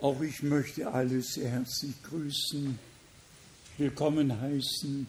[0.00, 2.78] Auch ich möchte alle sehr herzlich grüßen,
[3.78, 5.06] willkommen heißen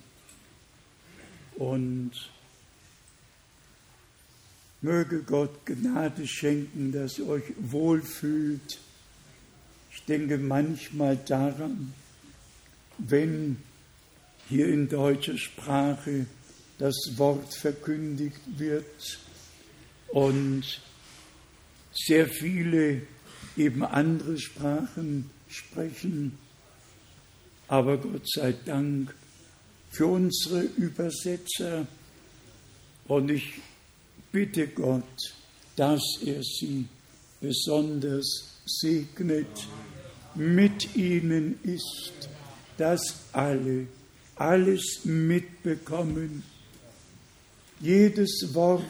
[1.55, 2.11] und
[4.81, 8.79] möge Gott Gnade schenken, dass ihr euch wohlfühlt.
[9.91, 11.93] Ich denke manchmal daran,
[12.99, 13.57] wenn
[14.47, 16.27] hier in deutscher Sprache
[16.77, 19.20] das Wort verkündigt wird
[20.09, 20.79] und
[21.91, 23.02] sehr viele
[23.57, 26.37] eben andere Sprachen sprechen.
[27.68, 29.13] Aber Gott sei Dank
[29.89, 31.87] für unsere Übersetzer.
[33.08, 33.53] Und ich
[34.31, 35.33] bitte Gott,
[35.75, 36.86] dass er sie
[37.41, 39.67] besonders segnet,
[40.35, 42.30] mit ihnen ist,
[42.77, 43.88] dass alle
[44.35, 46.44] alles mitbekommen,
[47.80, 48.83] jedes Wort,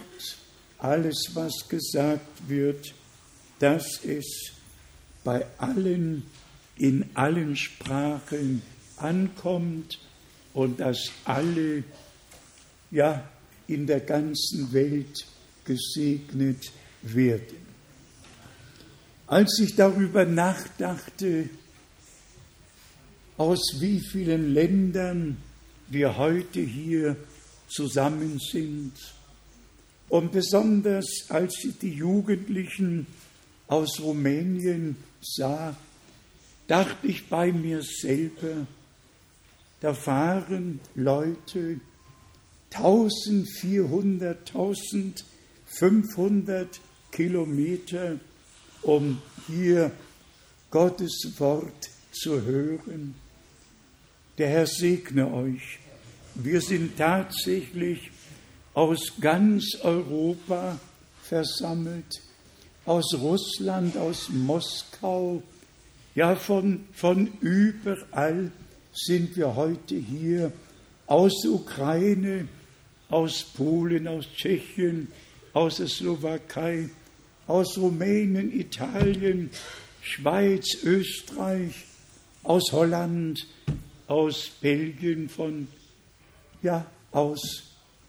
[0.77, 2.93] alles, was gesagt wird,
[3.59, 4.51] dass es
[5.25, 6.23] bei allen,
[6.77, 8.61] in allen Sprachen
[8.95, 9.99] ankommt
[10.53, 11.83] und dass alle,
[12.91, 13.29] ja,
[13.67, 15.25] in der ganzen Welt
[15.65, 17.65] gesegnet werden.
[19.27, 21.49] Als ich darüber nachdachte,
[23.37, 25.37] aus wie vielen Ländern
[25.89, 27.17] wir heute hier
[27.67, 28.93] zusammen sind,
[30.07, 33.07] und besonders als ich die Jugendlichen
[33.67, 35.75] aus Rumänien sah,
[36.67, 38.67] dachte ich bei mir selber,
[39.81, 41.81] da fahren Leute
[42.73, 46.79] 1400, 1500
[47.11, 48.17] Kilometer,
[48.81, 49.91] um hier
[50.71, 53.13] Gottes Wort zu hören.
[54.37, 55.79] Der Herr segne euch.
[56.35, 58.11] Wir sind tatsächlich
[58.73, 60.77] aus ganz Europa
[61.23, 62.21] versammelt,
[62.85, 65.41] aus Russland, aus Moskau,
[66.13, 68.51] ja von, von überall
[68.93, 70.51] sind wir heute hier,
[71.07, 72.47] aus Ukraine,
[73.09, 75.07] aus Polen, aus Tschechien,
[75.53, 76.89] aus der Slowakei,
[77.47, 79.49] aus Rumänien, Italien,
[80.01, 81.85] Schweiz, Österreich,
[82.43, 83.47] aus Holland,
[84.07, 85.67] aus Belgien, von,
[86.61, 87.63] ja, aus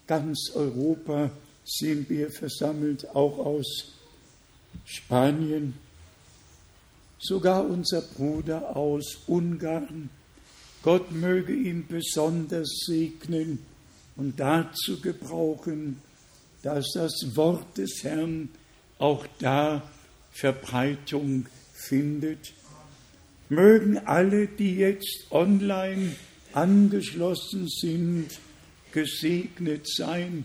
[0.06, 1.30] ganz Europa
[1.64, 3.95] sind wir versammelt, auch aus
[4.84, 5.74] Spanien,
[7.18, 10.10] sogar unser Bruder aus Ungarn.
[10.82, 13.58] Gott möge ihn besonders segnen
[14.16, 16.00] und dazu gebrauchen,
[16.62, 18.48] dass das Wort des Herrn
[18.98, 19.82] auch da
[20.32, 22.52] Verbreitung findet.
[23.48, 26.16] Mögen alle, die jetzt online
[26.52, 28.28] angeschlossen sind,
[28.92, 30.44] gesegnet sein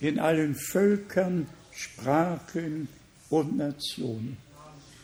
[0.00, 2.88] in allen Völkern, Sprachen
[3.32, 4.36] und Nationen.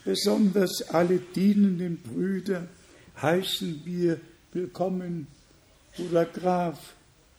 [0.05, 2.67] Besonders alle dienenden Brüder
[3.19, 4.19] heißen wir
[4.53, 5.27] willkommen,
[5.95, 6.93] Bruder Graf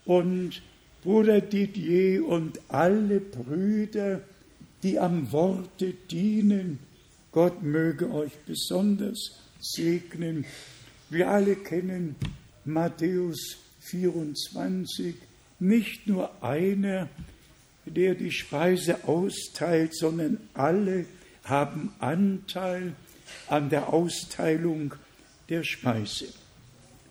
[0.04, 0.60] und
[1.02, 4.20] Bruder Didier und alle Brüder,
[4.82, 6.80] die am Worte dienen.
[7.30, 10.44] Gott möge euch besonders segnen.
[11.08, 12.16] Wir alle kennen
[12.64, 15.14] Matthäus 24,
[15.60, 17.08] nicht nur einer,
[17.86, 21.06] der die Speise austeilt, sondern alle
[21.44, 22.94] haben Anteil
[23.48, 24.94] an der Austeilung
[25.48, 26.26] der Speise.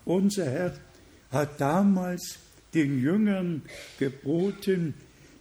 [0.05, 0.73] Unser Herr
[1.31, 2.39] hat damals
[2.73, 3.63] den Jüngern
[3.97, 4.93] geboten,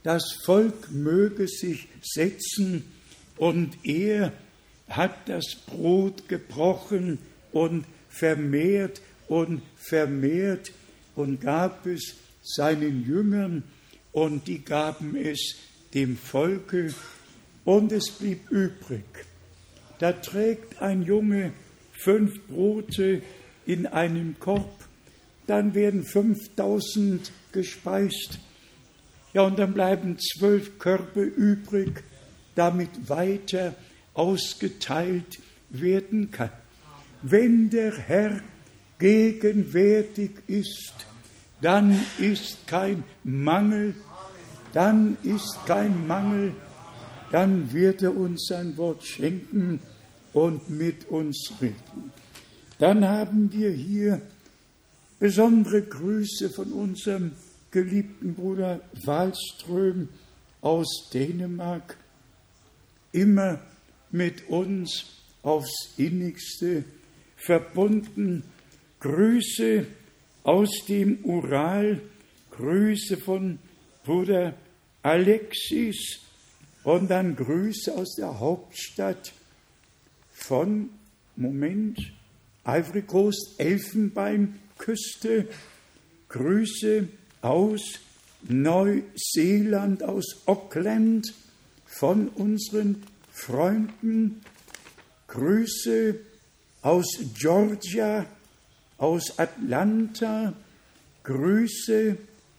[0.03, 2.84] das Volk möge sich setzen
[3.37, 4.33] und er
[4.88, 7.19] hat das Brot gebrochen
[7.53, 10.72] und vermehrt und vermehrt
[11.15, 13.65] und gab es seinen Jüngern
[14.13, 15.57] und die gaben es
[15.95, 16.95] dem Volke
[17.65, 19.05] und es blieb übrig.
[19.99, 21.53] Da trägt ein Junge
[21.93, 23.23] fünf Brote
[23.67, 24.85] in einem Korb,
[25.47, 28.39] dann werden 5000 gespeist.
[29.35, 32.03] Ja, und dann bleiben zwölf Körbe übrig,
[32.55, 33.75] damit weiter
[34.15, 35.39] ausgeteilt
[35.71, 36.51] werden kann.
[37.23, 38.41] Wenn der Herr
[38.99, 40.94] gegenwärtig ist,
[41.61, 43.94] dann ist kein Mangel,
[44.73, 46.55] dann ist kein Mangel,
[47.31, 49.81] dann wird er uns sein Wort schenken
[50.32, 52.12] und mit uns reden.
[52.79, 54.20] Dann haben wir hier
[55.19, 57.32] besondere Grüße von unserem
[57.70, 60.09] geliebten Bruder Wallström
[60.61, 61.97] aus Dänemark,
[63.12, 63.61] immer
[64.11, 65.06] mit uns
[65.43, 66.85] aufs innigste
[67.37, 68.44] verbunden.
[69.00, 69.87] Grüße
[70.43, 72.00] aus dem Ural,
[72.50, 73.59] Grüße von
[74.08, 74.55] Bruder
[75.02, 76.20] Alexis
[76.82, 79.34] und dann Grüße aus der Hauptstadt
[80.32, 80.88] von
[81.37, 81.99] Moment,
[82.66, 85.46] Ivory Coast, Elfenbeinküste,
[86.31, 87.06] Grüße
[87.43, 87.82] aus
[88.49, 91.34] Neuseeland, aus Auckland
[91.84, 94.40] von unseren Freunden,
[95.26, 96.19] Grüße
[96.81, 97.08] aus
[97.38, 98.25] Georgia,
[98.96, 100.55] aus Atlanta,
[101.25, 102.16] Grüße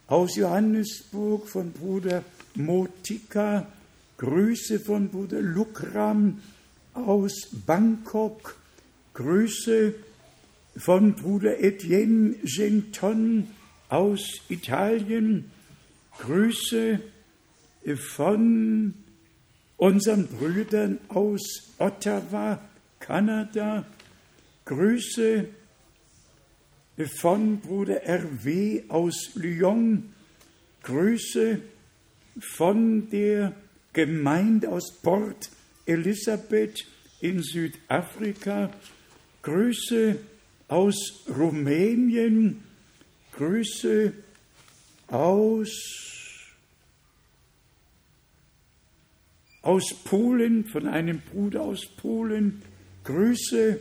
[0.09, 2.23] aus Johannesburg von Bruder
[2.55, 3.67] Motika,
[4.17, 6.41] Grüße von Bruder Lukram
[6.95, 8.57] aus Bangkok,
[9.13, 9.93] Grüße
[10.75, 13.47] von Bruder Etienne Genton
[13.89, 15.51] aus Italien,
[16.17, 16.99] Grüße
[17.95, 18.95] von
[19.77, 22.59] unseren Brüdern aus Ottawa,
[22.99, 23.85] Kanada,
[24.65, 25.45] Grüße
[27.07, 30.13] von Bruder RW aus Lyon,
[30.83, 31.61] Grüße
[32.39, 33.53] von der
[33.93, 35.49] Gemeinde aus Port
[35.85, 36.85] Elisabeth
[37.21, 38.71] in Südafrika,
[39.41, 40.17] Grüße
[40.67, 42.63] aus Rumänien,
[43.31, 44.13] Grüße
[45.07, 45.69] aus,
[49.61, 52.61] aus Polen, von einem Bruder aus Polen,
[53.03, 53.79] Grüße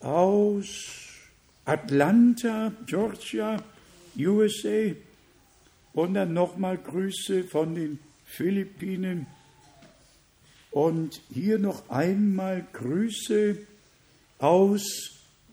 [0.00, 1.03] aus
[1.64, 3.62] Atlanta, Georgia,
[4.18, 4.94] USA
[5.92, 9.26] und dann nochmal Grüße von den Philippinen
[10.70, 13.58] und hier noch einmal Grüße
[14.38, 14.84] aus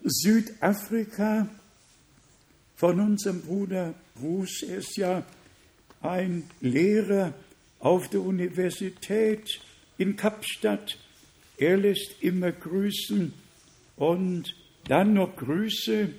[0.03, 1.47] Südafrika
[2.75, 4.63] von unserem Bruder Bruce.
[4.63, 5.23] Er ist ja
[6.01, 7.33] ein Lehrer
[7.79, 9.61] auf der Universität
[9.97, 10.97] in Kapstadt.
[11.57, 13.33] Er lässt immer grüßen
[13.97, 14.55] und
[14.87, 16.09] dann noch Grüße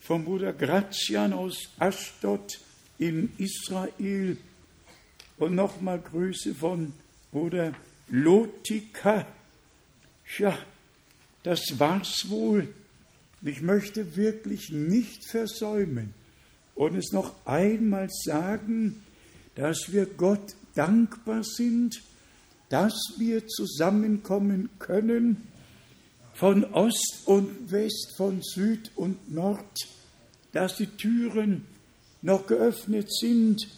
[0.00, 2.58] vom Bruder Grazian aus Ashdod
[2.98, 4.36] in Israel
[5.38, 6.92] und nochmal Grüße von
[7.30, 7.72] Bruder
[8.08, 9.26] Lotika.
[10.38, 10.58] Ja,
[11.42, 12.68] das war's wohl.
[13.42, 16.14] Ich möchte wirklich nicht versäumen
[16.74, 19.02] und es noch einmal sagen,
[19.54, 22.02] dass wir Gott dankbar sind,
[22.68, 25.48] dass wir zusammenkommen können
[26.34, 29.78] von Ost und West, von Süd und Nord,
[30.52, 31.66] dass die Türen
[32.22, 33.68] noch geöffnet sind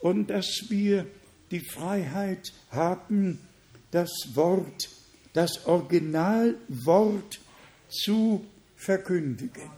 [0.00, 1.06] und dass wir
[1.50, 3.38] die Freiheit haben,
[3.90, 4.88] das Wort,
[5.32, 7.40] das Originalwort
[7.88, 8.44] zu
[8.76, 9.70] verkündigen.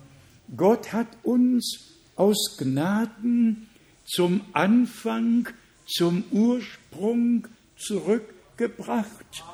[0.56, 3.69] Gott hat uns aus Gnaden
[4.06, 5.48] zum Anfang,
[5.87, 9.44] zum Ursprung zurückgebracht.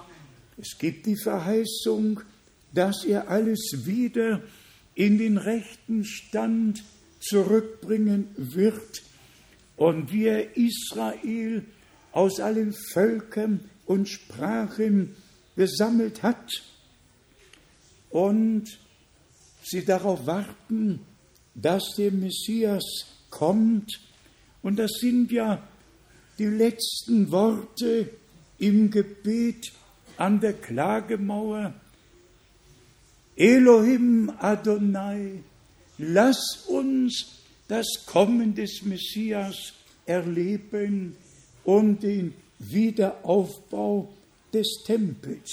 [0.57, 2.21] Es gibt die Verheißung,
[2.73, 4.43] dass er alles wieder
[4.95, 6.83] in den rechten Stand
[7.21, 9.03] zurückbringen wird
[9.77, 11.65] und wie er Israel
[12.13, 15.17] aus allen Völkern und Sprachen
[15.57, 16.51] gesammelt hat
[18.11, 18.65] und
[19.63, 21.01] sie darauf warten,
[21.55, 22.85] dass der Messias
[23.31, 24.01] kommt.
[24.63, 25.67] Und das sind ja
[26.39, 28.11] die letzten Worte
[28.59, 29.73] im Gebet
[30.17, 31.75] an der Klagemauer.
[33.37, 35.43] Elohim Adonai,
[35.99, 39.73] lass uns das Kommen des Messias
[40.07, 41.17] erleben
[41.65, 44.13] und den Wiederaufbau
[44.53, 45.51] des Tempels.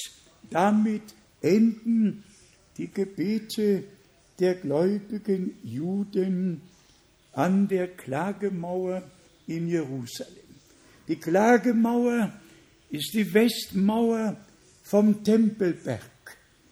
[0.49, 1.03] Damit
[1.41, 2.23] enden
[2.77, 3.83] die Gebete
[4.39, 6.61] der gläubigen Juden
[7.33, 9.03] an der Klagemauer
[9.47, 10.33] in Jerusalem.
[11.07, 12.33] Die Klagemauer
[12.89, 14.37] ist die Westmauer
[14.83, 16.01] vom Tempelberg.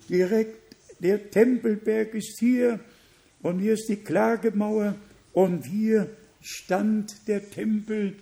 [0.09, 0.64] Direkt,
[0.99, 2.79] der Tempelberg ist hier
[3.41, 4.95] und hier ist die Klagemauer
[5.33, 6.09] und hier
[6.41, 8.15] stand der Tempel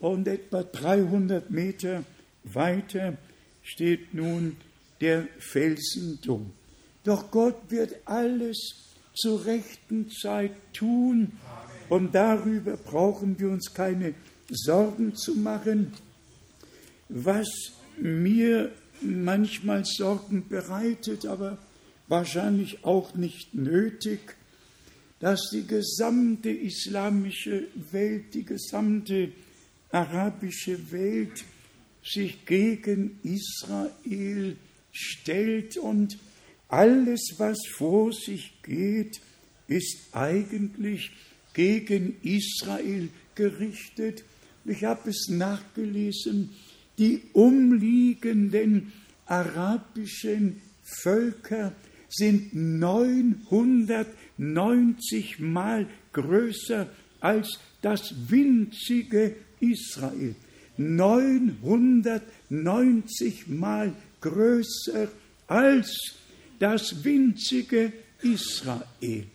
[0.00, 2.04] und etwa 300 Meter
[2.44, 3.16] weiter
[3.62, 4.56] steht nun
[5.00, 6.52] der Felsendom.
[7.04, 11.32] Doch Gott wird alles zur rechten Zeit tun.
[11.88, 14.14] Und darüber brauchen wir uns keine
[14.50, 15.92] Sorgen zu machen.
[17.08, 17.48] Was
[17.96, 21.58] mir manchmal Sorgen bereitet, aber
[22.08, 24.36] wahrscheinlich auch nicht nötig,
[25.20, 29.32] dass die gesamte islamische Welt, die gesamte
[29.90, 31.44] arabische Welt
[32.04, 34.56] sich gegen Israel
[34.92, 36.18] stellt und
[36.68, 39.20] alles, was vor sich geht,
[39.68, 41.12] ist eigentlich
[41.54, 44.24] gegen Israel gerichtet.
[44.64, 46.50] Ich habe es nachgelesen,
[46.98, 48.92] die umliegenden
[49.26, 51.72] arabischen Völker
[52.08, 56.86] sind 990 Mal größer
[57.20, 60.34] als das winzige Israel.
[60.76, 65.08] 990 Mal größer
[65.46, 66.16] als
[66.58, 69.26] das winzige Israel.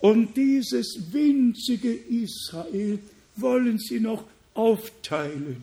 [0.00, 2.98] Und dieses winzige Israel
[3.36, 5.62] wollen sie noch aufteilen,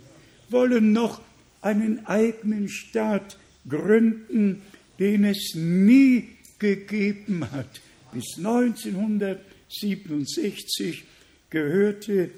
[0.49, 1.21] wollen noch
[1.61, 3.37] einen eigenen Staat
[3.69, 4.63] gründen,
[4.99, 6.29] den es nie
[6.61, 7.81] gegeben hat.
[8.13, 11.03] Bis 1967
[11.49, 12.29] gehörte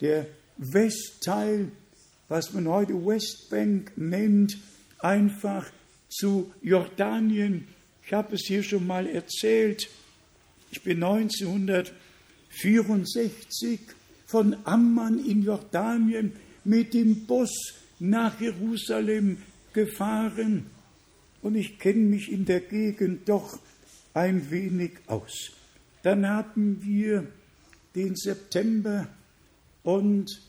[0.00, 0.26] der
[0.56, 1.70] Westteil,
[2.28, 4.56] was man heute Westbank nennt,
[4.98, 5.70] einfach
[6.08, 7.68] zu Jordanien.
[8.04, 9.90] Ich habe es hier schon mal erzählt.
[10.70, 13.80] Ich bin 1964
[14.26, 16.32] von Amman in Jordanien
[16.64, 19.36] mit dem Bus nach Jerusalem
[19.74, 20.64] gefahren
[21.42, 23.58] und ich kenne mich in der Gegend doch
[24.14, 25.52] ein wenig aus.
[26.02, 27.26] Dann haben wir
[27.94, 29.08] den September
[29.82, 30.40] und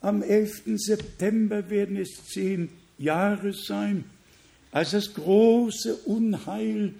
[0.00, 0.62] am 11.
[0.76, 4.04] September werden es zehn Jahre sein,
[4.70, 6.94] als das große Unheil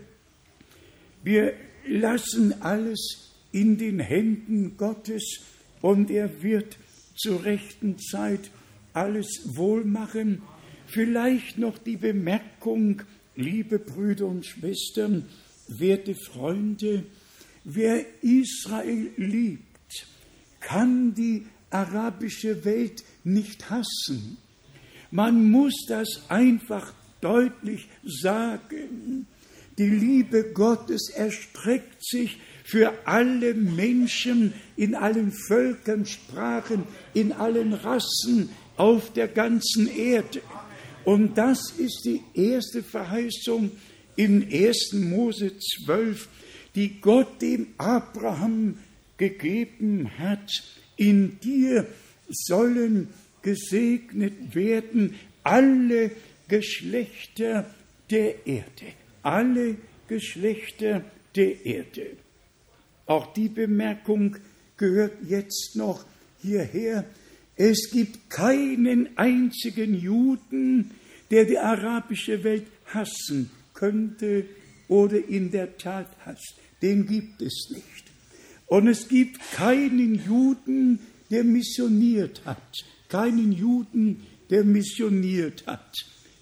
[1.23, 1.53] Wir
[1.85, 5.41] lassen alles in den Händen Gottes
[5.81, 6.77] und er wird
[7.15, 8.49] zur rechten Zeit
[8.93, 10.41] alles wohlmachen.
[10.87, 13.01] Vielleicht noch die Bemerkung,
[13.35, 15.25] liebe Brüder und Schwestern,
[15.67, 17.05] werte Freunde,
[17.63, 20.07] wer Israel liebt,
[20.59, 24.37] kann die arabische Welt nicht hassen.
[25.11, 29.27] Man muss das einfach deutlich sagen.
[29.77, 38.49] Die Liebe Gottes erstreckt sich für alle Menschen in allen Völkern, Sprachen, in allen Rassen
[38.77, 40.41] auf der ganzen Erde.
[41.05, 43.71] Und das ist die erste Verheißung
[44.15, 44.93] in 1.
[44.93, 46.27] Mose 12,
[46.75, 48.77] die Gott dem Abraham
[49.17, 50.49] gegeben hat.
[50.95, 51.87] In dir
[52.29, 53.09] sollen
[53.41, 56.11] gesegnet werden alle
[56.47, 57.69] Geschlechter
[58.09, 58.93] der Erde.
[59.21, 59.75] Alle
[60.07, 61.03] Geschlechter
[61.35, 62.11] der Erde.
[63.05, 64.37] Auch die Bemerkung
[64.77, 66.05] gehört jetzt noch
[66.41, 67.05] hierher.
[67.55, 70.91] Es gibt keinen einzigen Juden,
[71.31, 73.49] der die arabische Welt hassen
[73.83, 74.45] könnte
[74.87, 76.55] oder in der Tat hasst.
[76.81, 78.05] Den gibt es nicht.
[78.67, 80.99] Und es gibt keinen Juden,
[81.29, 82.85] der missioniert hat.
[83.09, 85.91] Keinen Juden, der missioniert hat.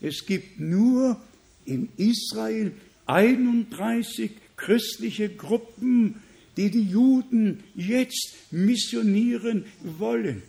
[0.01, 1.19] Es gibt nur
[1.65, 2.73] in Israel
[3.07, 6.21] 31 christliche Gruppen,
[6.57, 9.65] die die Juden jetzt missionieren
[9.97, 10.43] wollen.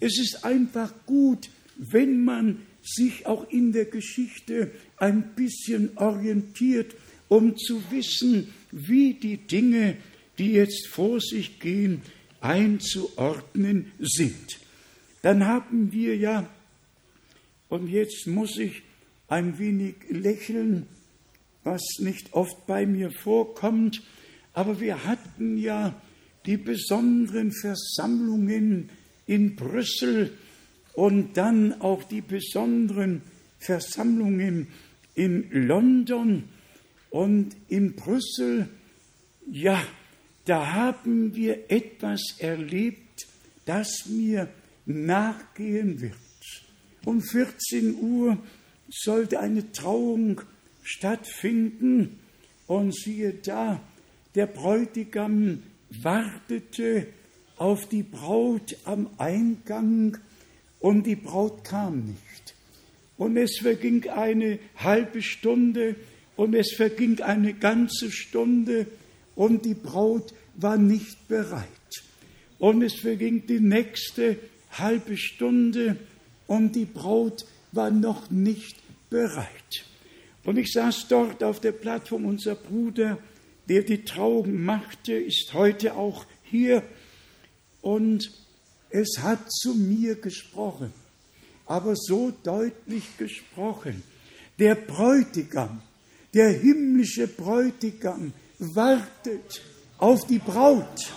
[0.00, 6.94] Es ist einfach gut, wenn man sich auch in der Geschichte ein bisschen orientiert,
[7.28, 9.96] um zu wissen, wie die Dinge,
[10.38, 12.02] die jetzt vor sich gehen,
[12.40, 14.58] einzuordnen sind.
[15.22, 16.48] Dann haben wir ja,
[17.68, 18.82] und jetzt muss ich
[19.28, 20.86] ein wenig lächeln,
[21.64, 24.02] was nicht oft bei mir vorkommt,
[24.54, 26.00] aber wir hatten ja
[26.46, 28.90] die besonderen Versammlungen
[29.26, 30.32] in Brüssel
[30.94, 33.22] und dann auch die besonderen
[33.58, 34.68] Versammlungen
[35.18, 36.44] in London
[37.10, 38.68] und in Brüssel.
[39.50, 39.82] Ja,
[40.44, 43.26] da haben wir etwas erlebt,
[43.64, 44.48] das mir
[44.86, 46.14] nachgehen wird.
[47.04, 48.38] Um 14 Uhr
[48.88, 50.40] sollte eine Trauung
[50.84, 52.20] stattfinden
[52.68, 53.80] und siehe da,
[54.36, 57.08] der Bräutigam wartete
[57.56, 60.16] auf die Braut am Eingang
[60.78, 62.54] und die Braut kam nicht.
[63.18, 65.96] Und es verging eine halbe Stunde
[66.36, 68.86] und es verging eine ganze Stunde
[69.34, 71.66] und die Braut war nicht bereit.
[72.58, 74.38] Und es verging die nächste
[74.70, 75.96] halbe Stunde
[76.46, 78.76] und die Braut war noch nicht
[79.10, 79.84] bereit.
[80.44, 83.18] Und ich saß dort auf der Plattform, unser Bruder,
[83.68, 86.82] der die Trauung machte, ist heute auch hier
[87.82, 88.30] und
[88.90, 90.92] es hat zu mir gesprochen,
[91.68, 94.02] aber so deutlich gesprochen.
[94.58, 95.80] Der Bräutigam,
[96.34, 99.62] der himmlische Bräutigam wartet
[99.98, 101.12] auf die Braut.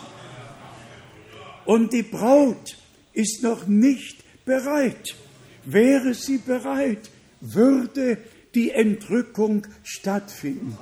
[1.66, 2.78] Und die Braut
[3.14, 5.16] ist noch nicht bereit.
[5.64, 8.18] Wäre sie bereit, würde
[8.54, 10.78] die Entrückung stattfinden.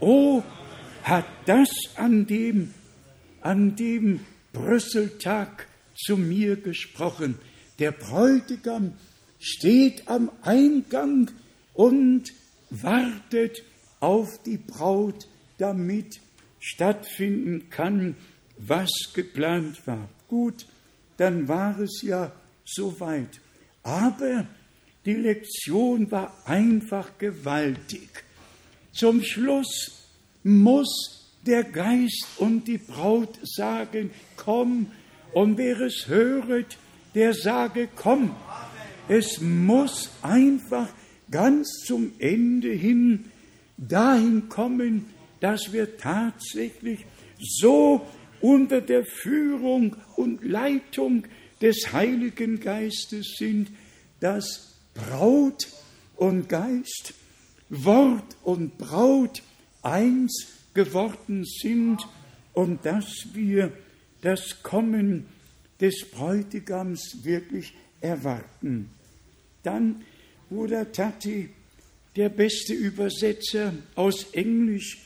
[0.00, 0.42] Oh,
[1.02, 2.74] hat das an dem,
[3.40, 4.20] an dem
[4.52, 5.66] Brüsseltag
[5.96, 7.38] zu mir gesprochen.
[7.78, 8.92] Der Bräutigam
[9.44, 11.30] steht am Eingang
[11.74, 12.32] und
[12.70, 13.62] wartet
[14.00, 16.18] auf die Braut, damit
[16.58, 18.16] stattfinden kann,
[18.56, 20.08] was geplant war.
[20.28, 20.66] Gut,
[21.18, 22.32] dann war es ja
[22.64, 23.38] soweit.
[23.82, 24.46] Aber
[25.04, 28.08] die Lektion war einfach gewaltig.
[28.92, 30.08] Zum Schluss
[30.42, 34.86] muss der Geist und die Braut sagen, komm,
[35.34, 36.78] und wer es höret,
[37.14, 38.34] der sage, komm.
[39.08, 40.88] Es muss einfach
[41.30, 43.26] ganz zum Ende hin
[43.76, 45.06] dahin kommen,
[45.40, 47.04] dass wir tatsächlich
[47.38, 48.06] so
[48.40, 51.24] unter der Führung und Leitung
[51.60, 53.68] des Heiligen Geistes sind,
[54.20, 55.68] dass Braut
[56.16, 57.14] und Geist,
[57.68, 59.42] Wort und Braut
[59.82, 62.06] eins geworden sind
[62.52, 63.72] und dass wir
[64.22, 65.26] das Kommen
[65.80, 68.90] des Bräutigams wirklich erwarten.
[69.62, 70.02] Dann
[70.50, 71.48] Bruder Tati,
[72.14, 74.98] der beste Übersetzer aus Englisch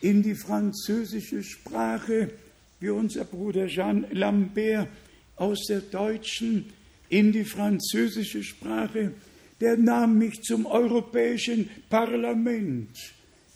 [0.00, 2.30] in die französische Sprache,
[2.78, 4.88] wie unser Bruder Jean Lambert
[5.36, 6.72] aus der deutschen
[7.08, 9.12] in die französische Sprache,
[9.60, 12.96] der nahm mich zum Europäischen Parlament.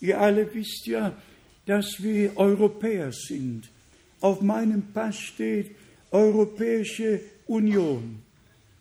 [0.00, 1.16] Ihr alle wisst ja,
[1.64, 3.70] dass wir Europäer sind.
[4.20, 5.70] Auf meinem Pass steht
[6.10, 8.23] Europäische Union.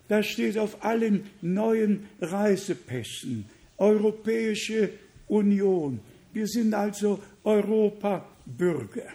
[0.07, 3.45] Das steht auf allen neuen Reisepässen.
[3.77, 4.89] Europäische
[5.27, 5.99] Union.
[6.33, 9.07] Wir sind also Europabürger.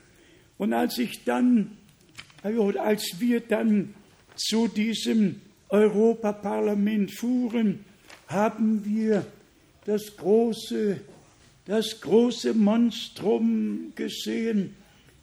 [0.56, 1.76] Und als ich dann,
[2.42, 3.94] als wir dann
[4.34, 7.84] zu diesem Europaparlament fuhren,
[8.28, 9.24] haben wir
[9.84, 11.00] das große,
[11.66, 14.74] das große Monstrum gesehen,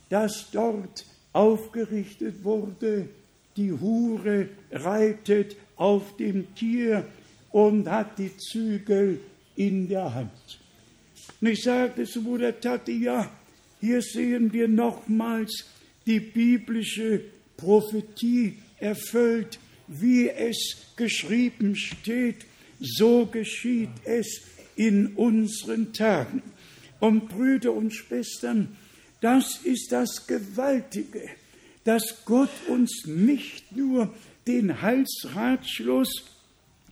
[0.09, 3.09] das dort aufgerichtet wurde.
[3.57, 7.05] Die Hure reitet auf dem Tier
[7.51, 9.19] und hat die Zügel
[9.55, 10.59] in der Hand.
[11.41, 13.31] Und ich sagte zu Bruder Tati, ja,
[13.79, 15.65] hier sehen wir nochmals
[16.05, 17.21] die biblische
[17.57, 22.45] Prophetie erfüllt, wie es geschrieben steht,
[22.79, 24.41] so geschieht es
[24.75, 26.41] in unseren Tagen.
[26.99, 28.75] Und Brüder und Schwestern,
[29.21, 31.29] das ist das Gewaltige,
[31.85, 34.13] dass Gott uns nicht nur
[34.47, 36.25] den Heilsratschluss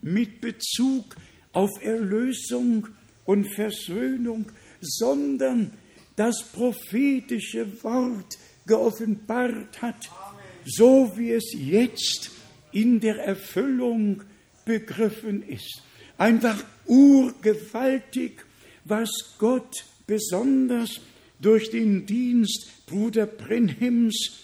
[0.02, 1.16] mit Bezug
[1.52, 2.88] auf Erlösung
[3.26, 4.46] und Versöhnung,
[4.82, 5.72] sondern
[6.16, 10.10] das prophetische Wort geoffenbart hat,
[10.66, 12.32] so wie es jetzt
[12.72, 14.24] in der Erfüllung
[14.66, 15.82] begriffen ist.
[16.18, 18.46] Einfach urgewaltig,
[18.86, 21.02] was Gott besonders
[21.40, 24.44] durch den Dienst Bruder Brenhims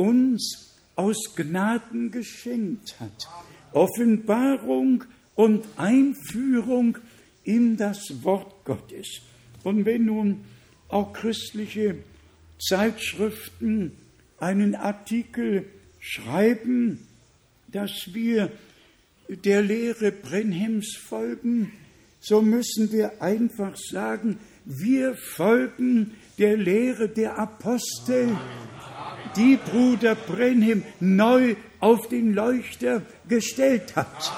[0.00, 3.28] uns aus Gnaden geschenkt hat.
[3.72, 6.98] Offenbarung und Einführung
[7.44, 9.20] in das Wort Gottes.
[9.62, 10.44] Und wenn nun
[10.88, 11.96] auch christliche
[12.58, 13.92] Zeitschriften
[14.38, 15.66] einen Artikel
[16.00, 17.06] schreiben,
[17.68, 18.50] dass wir
[19.28, 21.72] der Lehre Brenhems folgen,
[22.20, 28.36] so müssen wir einfach sagen, wir folgen der Lehre der Apostel,
[29.36, 34.32] die Bruder Brenhem neu auf den Leuchter gestellt hat.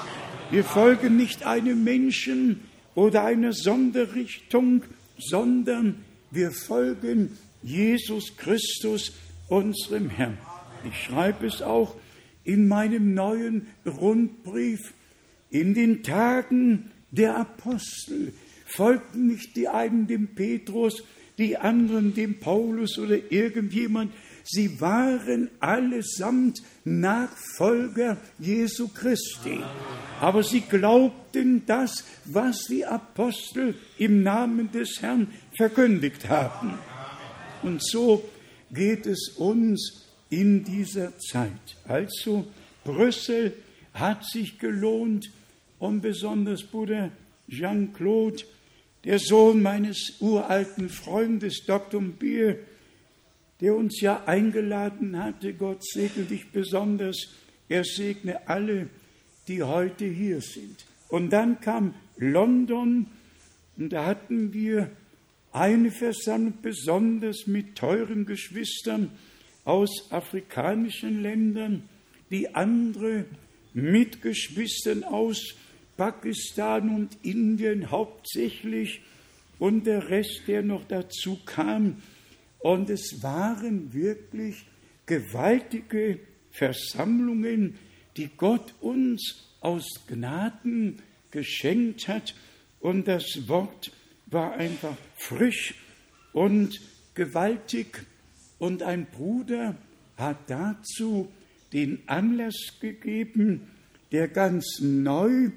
[0.51, 2.61] Wir folgen nicht einem Menschen
[2.95, 4.83] oder einer Sonderrichtung,
[5.17, 9.13] sondern wir folgen Jesus Christus,
[9.47, 10.37] unserem Herrn.
[10.85, 11.95] Ich schreibe es auch
[12.43, 14.93] in meinem neuen Rundbrief.
[15.49, 18.33] In den Tagen der Apostel
[18.65, 21.03] folgten nicht die einen dem Petrus,
[21.37, 24.11] die anderen dem Paulus oder irgendjemand.
[24.43, 29.59] Sie waren allesamt Nachfolger Jesu Christi.
[30.19, 36.73] Aber sie glaubten das, was die Apostel im Namen des Herrn verkündigt haben.
[37.61, 38.23] Und so
[38.71, 41.77] geht es uns in dieser Zeit.
[41.87, 42.45] Also
[42.83, 43.53] Brüssel
[43.93, 45.31] hat sich gelohnt
[45.79, 47.11] und besonders Bruder
[47.49, 48.43] Jean-Claude,
[49.03, 52.01] der Sohn meines uralten Freundes Dr.
[52.01, 52.59] Bier,
[53.63, 57.29] der uns ja eingeladen hatte, Gott segne dich besonders,
[57.69, 58.89] er segne alle,
[59.47, 60.85] die heute hier sind.
[61.07, 63.07] Und dann kam London
[63.77, 64.91] und da hatten wir
[65.53, 69.11] eine Versammlung besonders mit teuren Geschwistern
[69.63, 71.87] aus afrikanischen Ländern,
[72.31, 73.23] die andere
[73.73, 75.55] mit Geschwistern aus
[75.95, 78.99] Pakistan und Indien hauptsächlich
[79.57, 82.01] und der Rest, der noch dazu kam.
[82.63, 84.65] Und es waren wirklich
[85.05, 87.77] gewaltige Versammlungen,
[88.15, 92.33] die Gott uns aus Gnaden geschenkt hat.
[92.79, 93.91] Und das Wort
[94.27, 95.75] war einfach frisch
[96.31, 96.79] und
[97.15, 98.05] gewaltig.
[98.59, 99.75] Und ein Bruder
[100.15, 101.29] hat dazu
[101.73, 103.67] den Anlass gegeben,
[104.13, 105.51] der ganz neu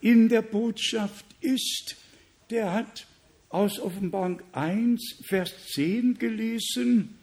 [0.00, 1.96] in der Botschaft ist.
[2.50, 3.06] Der hat
[3.48, 7.16] aus Offenbarung 1, Vers 10 gelesen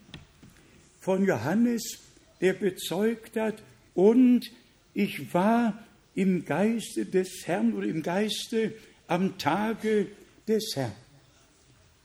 [1.00, 2.00] von Johannes,
[2.42, 3.62] der bezeugt hat,
[3.94, 4.50] und
[4.94, 5.86] ich war
[6.16, 8.74] im Geiste des Herrn oder im Geiste
[9.08, 10.08] am Tage
[10.48, 10.92] des Herrn.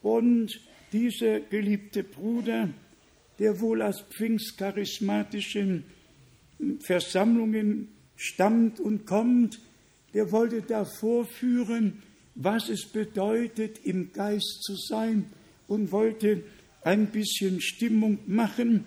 [0.03, 0.61] Und
[0.93, 2.69] dieser geliebte Bruder,
[3.39, 5.85] der wohl aus pfingstcharismatischen
[6.81, 9.61] Versammlungen stammt und kommt,
[10.13, 12.03] der wollte da vorführen,
[12.43, 15.27] was es bedeutet, im Geist zu sein
[15.69, 16.43] und wollte
[16.83, 18.87] ein bisschen Stimmung machen.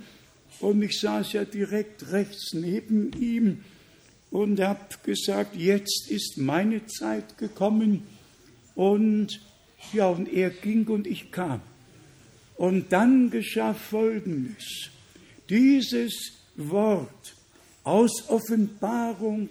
[0.60, 3.64] Und ich saß ja direkt rechts neben ihm
[4.32, 8.04] und habe gesagt, jetzt ist meine Zeit gekommen.
[8.76, 9.40] Und
[9.94, 11.62] ja, und er ging und ich kam.
[12.56, 14.90] Und dann geschah Folgendes.
[15.50, 17.36] Dieses Wort
[17.84, 19.50] aus Offenbarung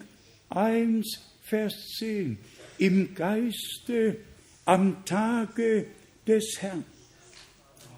[0.48, 2.38] 1, Vers 10,
[2.82, 4.16] im Geiste
[4.64, 5.86] am Tage
[6.26, 6.84] des Herrn.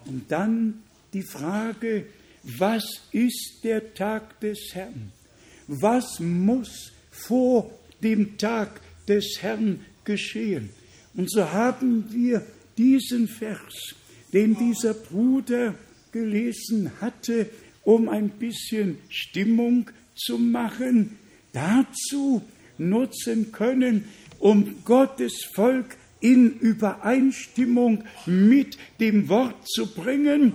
[0.05, 0.83] Und dann
[1.15, 2.05] die Frage,
[2.43, 5.11] was ist der Tag des Herrn?
[5.69, 7.71] Was muss vor
[8.03, 10.69] dem Tag des Herrn geschehen?
[11.15, 12.45] Und so haben wir
[12.77, 13.95] diesen Vers,
[14.35, 15.77] den dieser Bruder
[16.13, 17.49] gelesen hatte,
[17.85, 21.17] um ein bisschen Stimmung zu machen,
[21.55, 22.43] dazu
[22.79, 24.05] nutzen können,
[24.45, 30.53] um Gottes Volk in Übereinstimmung mit dem Wort zu bringen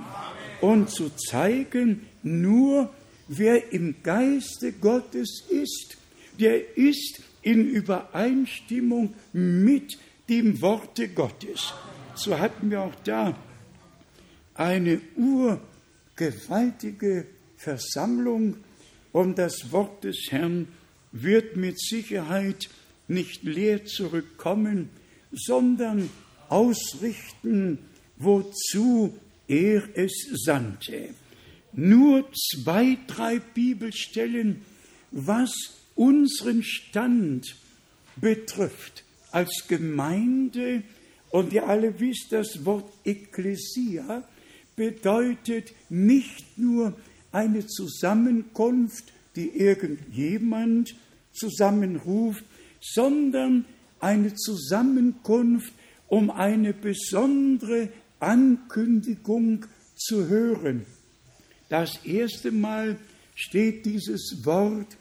[0.62, 2.94] und zu zeigen, nur
[3.28, 5.98] wer im Geiste Gottes ist,
[6.40, 9.98] der ist in Übereinstimmung mit
[10.30, 11.74] dem Worte Gottes.
[12.14, 13.36] So hatten wir auch da
[14.54, 15.02] eine
[16.16, 17.26] urgewaltige
[17.58, 18.58] Versammlung
[19.12, 20.68] und das Wort des Herrn
[21.12, 22.70] wird mit Sicherheit
[23.10, 24.90] nicht leer zurückkommen,
[25.32, 26.10] sondern
[26.48, 27.80] ausrichten,
[28.18, 29.18] wozu
[29.48, 30.14] er es
[30.46, 31.10] sandte.
[31.74, 34.62] Nur zwei, drei Bibelstellen,
[35.12, 35.52] was
[35.96, 37.56] unseren Stand
[38.16, 40.84] betrifft als Gemeinde,
[41.32, 44.24] und ihr alle wisst, das Wort Ekklesia
[44.76, 46.94] bedeutet nicht nur
[47.32, 50.96] eine Zusammenkunft, die irgendjemand
[51.34, 52.44] zusammenruft,
[52.82, 53.66] sondern
[54.00, 55.74] eine Zusammenkunft,
[56.08, 57.90] um eine besondere
[58.20, 59.66] Ankündigung
[59.96, 60.86] zu hören.
[61.70, 62.98] Das erste Mal
[63.36, 64.98] steht dieses Wort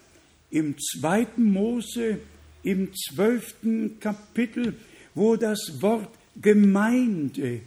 [0.50, 2.20] im zweiten Mose,
[2.62, 4.74] im zwölften Kapitel,
[5.14, 6.10] wo das Wort
[6.40, 7.60] Gemeinde,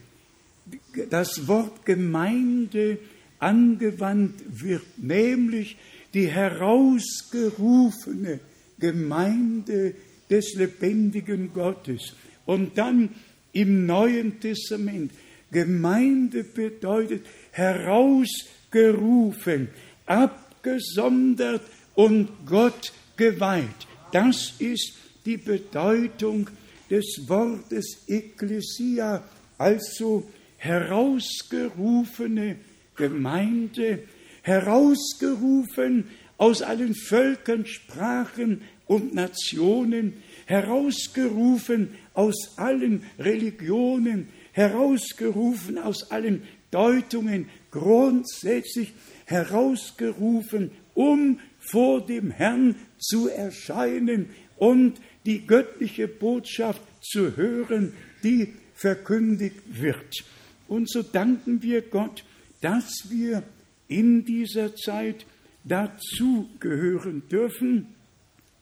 [1.10, 2.98] das Wort Gemeinde
[3.40, 5.78] angewandt wird, nämlich
[6.14, 8.40] die herausgerufene
[8.82, 9.94] Gemeinde
[10.30, 12.14] des lebendigen Gottes.
[12.46, 13.12] Und dann
[13.54, 15.14] im Neuen Testament,
[15.52, 19.70] Gemeinde bedeutet herausgerufen,
[20.06, 21.62] abgesondert
[21.96, 23.88] und Gott geweiht.
[24.12, 26.50] Das ist die Bedeutung
[26.90, 29.24] des Wortes Ekklesia,
[29.58, 32.58] also herausgerufene
[32.96, 34.04] Gemeinde,
[34.42, 36.10] herausgerufen
[36.42, 40.14] aus allen Völkern, Sprachen und Nationen,
[40.48, 48.92] herausgerufen aus allen Religionen, herausgerufen aus allen Deutungen, grundsätzlich
[49.26, 59.62] herausgerufen, um vor dem Herrn zu erscheinen und die göttliche Botschaft zu hören, die verkündigt
[59.68, 60.24] wird.
[60.68, 62.26] Und so danken wir Gott,
[62.62, 63.44] dass wir
[63.88, 65.28] in dieser Zeit
[65.64, 67.88] dazu gehören dürfen.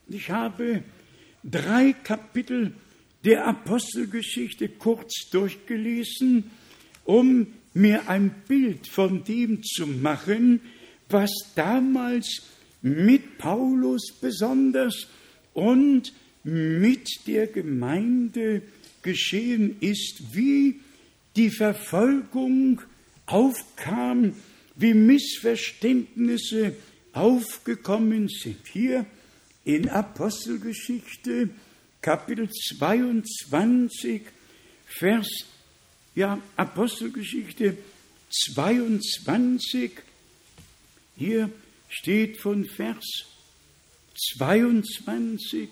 [0.08, 0.84] Ich habe
[1.44, 2.74] drei Kapitel
[3.24, 6.46] der Apostelgeschichte kurz durchgelesen,
[7.06, 10.62] um mir ein Bild von dem zu machen,
[11.10, 12.44] was damals
[12.82, 15.08] mit Paulus besonders
[15.54, 18.62] und mit der Gemeinde
[19.02, 20.80] geschehen ist, wie
[21.36, 22.82] die Verfolgung
[23.26, 24.34] aufkam,
[24.76, 26.76] wie Missverständnisse
[27.14, 28.68] aufgekommen sind.
[28.72, 29.06] Hier
[29.66, 31.50] in Apostelgeschichte
[32.02, 34.22] Kapitel 22,
[34.86, 35.28] Vers,
[36.16, 37.78] ja, Apostelgeschichte
[38.32, 39.92] 22,
[41.18, 41.50] hier
[41.90, 43.06] steht von Vers
[44.38, 45.70] 22,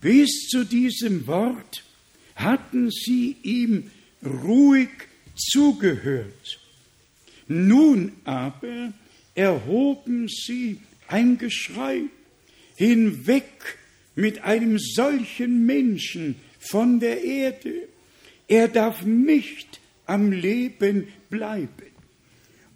[0.00, 1.82] bis zu diesem Wort
[2.36, 3.90] hatten sie ihm
[4.24, 4.90] ruhig
[5.34, 6.60] zugehört.
[7.48, 8.92] Nun aber
[9.34, 12.02] erhoben sie ein Geschrei
[12.76, 13.78] hinweg
[14.14, 17.88] mit einem solchen Menschen von der Erde.
[18.48, 21.90] Er darf nicht am Leben bleiben.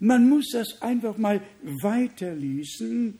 [0.00, 3.18] Man muss das einfach mal weiterlesen.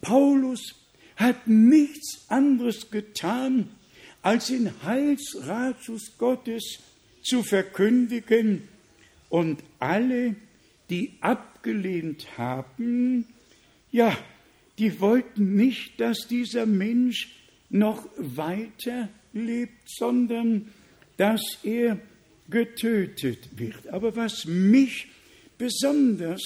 [0.00, 0.74] Paulus
[1.16, 3.68] hat nichts anderes getan,
[4.22, 6.80] als den Heilsratschluss Gottes
[7.22, 8.68] zu verkündigen
[9.28, 10.34] und alle,
[10.90, 13.26] die abgelehnt haben,
[13.90, 14.16] ja,
[14.78, 17.34] die wollten nicht, dass dieser Mensch
[17.70, 20.68] noch weiter lebt, sondern
[21.16, 21.98] dass er
[22.48, 23.88] getötet wird.
[23.88, 25.08] Aber was mich
[25.58, 26.42] besonders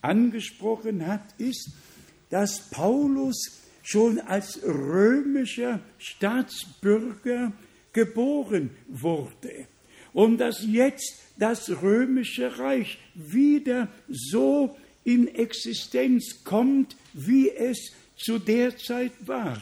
[0.00, 1.70] angesprochen hat, ist,
[2.30, 7.52] dass Paulus schon als römischer Staatsbürger
[7.92, 9.66] geboren wurde
[10.12, 18.76] und dass jetzt das römische Reich wieder so in Existenz kommt, wie es zu der
[18.76, 19.60] Zeit war.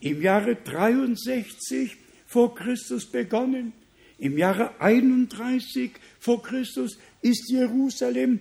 [0.00, 3.72] Im Jahre 63 vor Christus begonnen,
[4.18, 8.40] im Jahre 31 vor Christus ist Jerusalem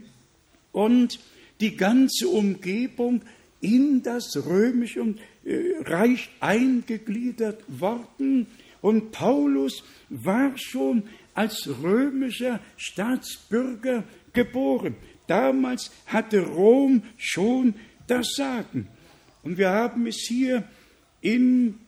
[0.72, 1.20] und
[1.60, 3.22] die ganze Umgebung
[3.62, 5.16] in das römische
[5.46, 8.48] äh, Reich eingegliedert worden.
[8.82, 14.96] Und Paulus war schon als römischer Staatsbürger geboren.
[15.28, 17.76] Damals hatte Rom schon
[18.08, 18.88] das Sagen.
[19.44, 20.64] Und wir haben es hier
[21.22, 21.80] in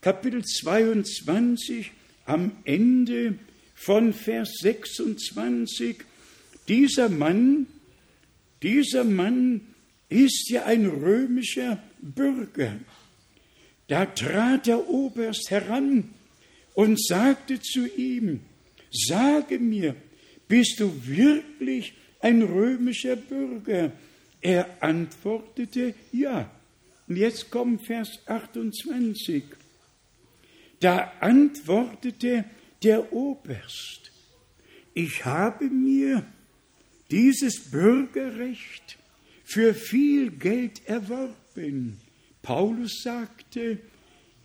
[0.00, 1.92] Kapitel 22
[2.26, 3.38] am Ende
[3.74, 5.98] von Vers 26.
[6.68, 7.66] Dieser Mann,
[8.62, 9.60] dieser Mann
[10.08, 12.76] ist ja ein römischer Bürger.
[13.88, 16.10] Da trat der Oberst heran
[16.74, 18.40] und sagte zu ihm,
[18.90, 19.96] sage mir,
[20.48, 23.92] bist du wirklich ein römischer Bürger?
[24.40, 26.50] Er antwortete, ja.
[27.08, 29.44] Und jetzt kommt Vers 28.
[30.80, 32.44] Da antwortete
[32.82, 34.12] der Oberst,
[34.94, 36.24] ich habe mir
[37.10, 38.98] dieses Bürgerrecht
[39.44, 41.98] für viel Geld erworben.
[42.42, 43.78] Paulus sagte,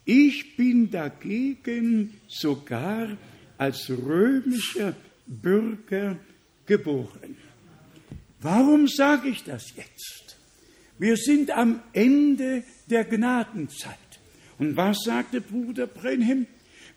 [0.06, 3.18] ich bin dagegen sogar
[3.62, 4.96] als römischer
[5.28, 6.18] Bürger
[6.66, 7.38] geboren.
[8.40, 10.36] Warum sage ich das jetzt?
[10.98, 13.98] Wir sind am Ende der Gnadenzeit.
[14.58, 16.48] Und was sagte Bruder Brenhem?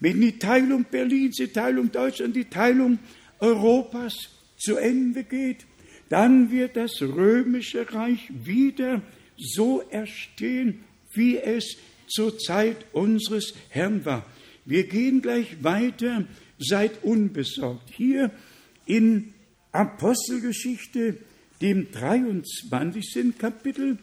[0.00, 2.98] Wenn die Teilung Berlins, die Teilung Deutschlands, die Teilung
[3.40, 4.14] Europas
[4.56, 5.66] zu Ende geht,
[6.08, 9.02] dann wird das römische Reich wieder
[9.36, 11.76] so erstehen, wie es
[12.08, 14.24] zur Zeit unseres Herrn war.
[14.64, 16.24] Wir gehen gleich weiter,
[16.58, 17.90] seid unbesorgt.
[17.90, 18.30] Hier
[18.86, 19.34] in
[19.72, 21.18] Apostelgeschichte,
[21.60, 23.38] dem 23.
[23.38, 23.98] Kapitel,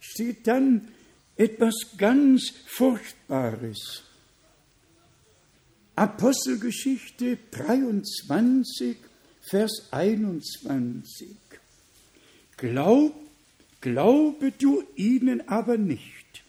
[0.00, 0.88] steht dann
[1.36, 4.02] etwas ganz Furchtbares.
[5.96, 8.96] Apostelgeschichte 23,
[9.40, 11.36] Vers 21.
[12.56, 13.14] Glaub,
[13.80, 16.42] glaube du ihnen aber nicht,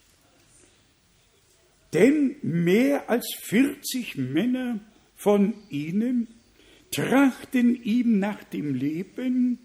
[1.92, 4.80] denn mehr als 40 Männer
[5.26, 6.28] von ihnen
[6.92, 9.58] trachten ihm nach dem Leben,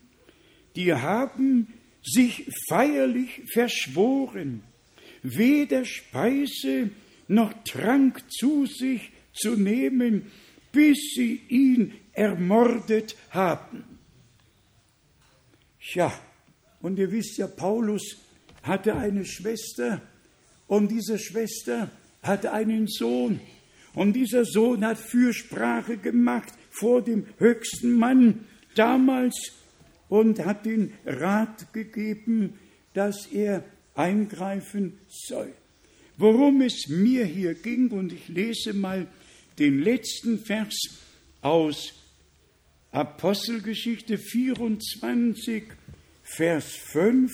[0.75, 1.67] die haben
[2.01, 4.63] sich feierlich verschworen,
[5.21, 6.89] weder Speise
[7.27, 10.31] noch Trank zu sich zu nehmen,
[10.71, 13.83] bis sie ihn ermordet haben.
[15.79, 16.11] Tja,
[16.81, 18.17] und ihr wisst ja, Paulus
[18.63, 20.01] hatte eine Schwester
[20.65, 21.91] und diese Schwester
[22.23, 23.39] hatte einen Sohn.
[23.93, 29.53] Und dieser Sohn hat Fürsprache gemacht vor dem höchsten Mann damals
[30.07, 32.53] und hat den Rat gegeben,
[32.93, 33.63] dass er
[33.95, 35.53] eingreifen soll.
[36.17, 39.07] Worum es mir hier ging, und ich lese mal
[39.59, 40.75] den letzten Vers
[41.41, 41.93] aus
[42.91, 45.63] Apostelgeschichte 24,
[46.23, 47.31] Vers 5,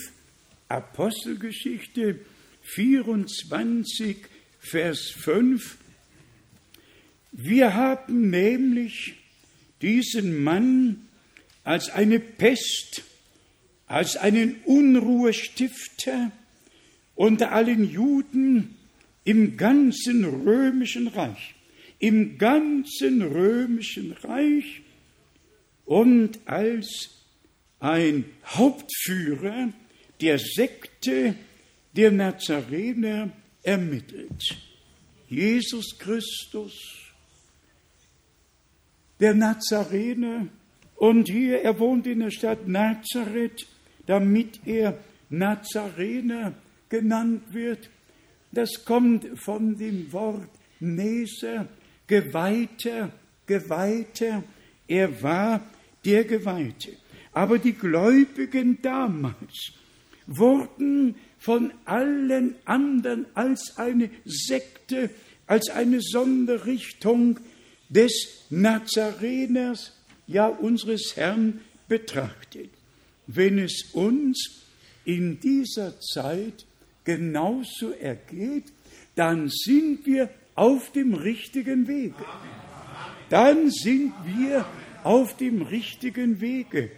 [0.70, 2.20] Apostelgeschichte
[2.62, 4.18] 24,
[4.60, 5.78] Vers 5.
[7.40, 9.14] Wir haben nämlich
[9.84, 11.08] diesen Mann
[11.64, 13.04] als eine Pest,
[13.86, 16.32] als einen Unruhestifter
[17.14, 18.76] unter allen Juden
[19.24, 21.54] im ganzen römischen Reich,
[22.00, 24.82] im ganzen römischen Reich
[25.86, 27.24] und als
[27.80, 29.72] ein Hauptführer
[30.22, 31.36] der Sekte
[31.96, 33.30] der Nazarener
[33.62, 34.58] ermittelt.
[35.30, 37.07] Jesus Christus,
[39.20, 40.48] der Nazarener,
[40.96, 43.68] und hier, er wohnt in der Stadt Nazareth,
[44.08, 44.98] damit er
[45.30, 46.54] Nazarener
[46.90, 47.90] genannt wird.
[48.52, 50.50] Das kommt von dem Wort
[50.80, 51.68] Neser,
[52.08, 53.12] Geweihter,
[53.46, 54.44] Geweihter.
[54.88, 55.62] Er war
[56.04, 56.94] der Geweihte.
[57.34, 59.74] Aber die Gläubigen damals
[60.26, 65.12] wurden von allen anderen als eine Sekte,
[65.46, 67.40] als eine Sonderrichtung
[67.90, 69.94] des Nazareners,
[70.28, 72.70] ja unseres Herrn betrachtet.
[73.28, 74.66] Wenn es uns
[75.06, 76.66] in dieser Zeit
[77.04, 78.66] genauso ergeht,
[79.16, 82.26] dann sind wir auf dem richtigen Wege.
[83.30, 84.66] Dann sind wir
[85.04, 86.92] auf dem richtigen Wege.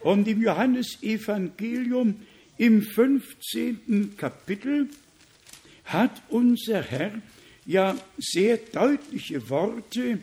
[0.00, 2.16] Und im Johannesevangelium
[2.58, 4.16] im 15.
[4.16, 4.88] Kapitel
[5.84, 7.12] hat unser Herr
[7.64, 10.18] ja sehr deutliche Worte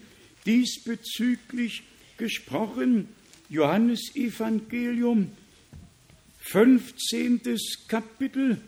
[0.46, 1.84] diesbezüglich
[2.18, 3.10] gesprochen.
[3.50, 5.32] Johannesevangelium
[6.42, 7.42] 15.
[7.88, 8.62] Kapitel.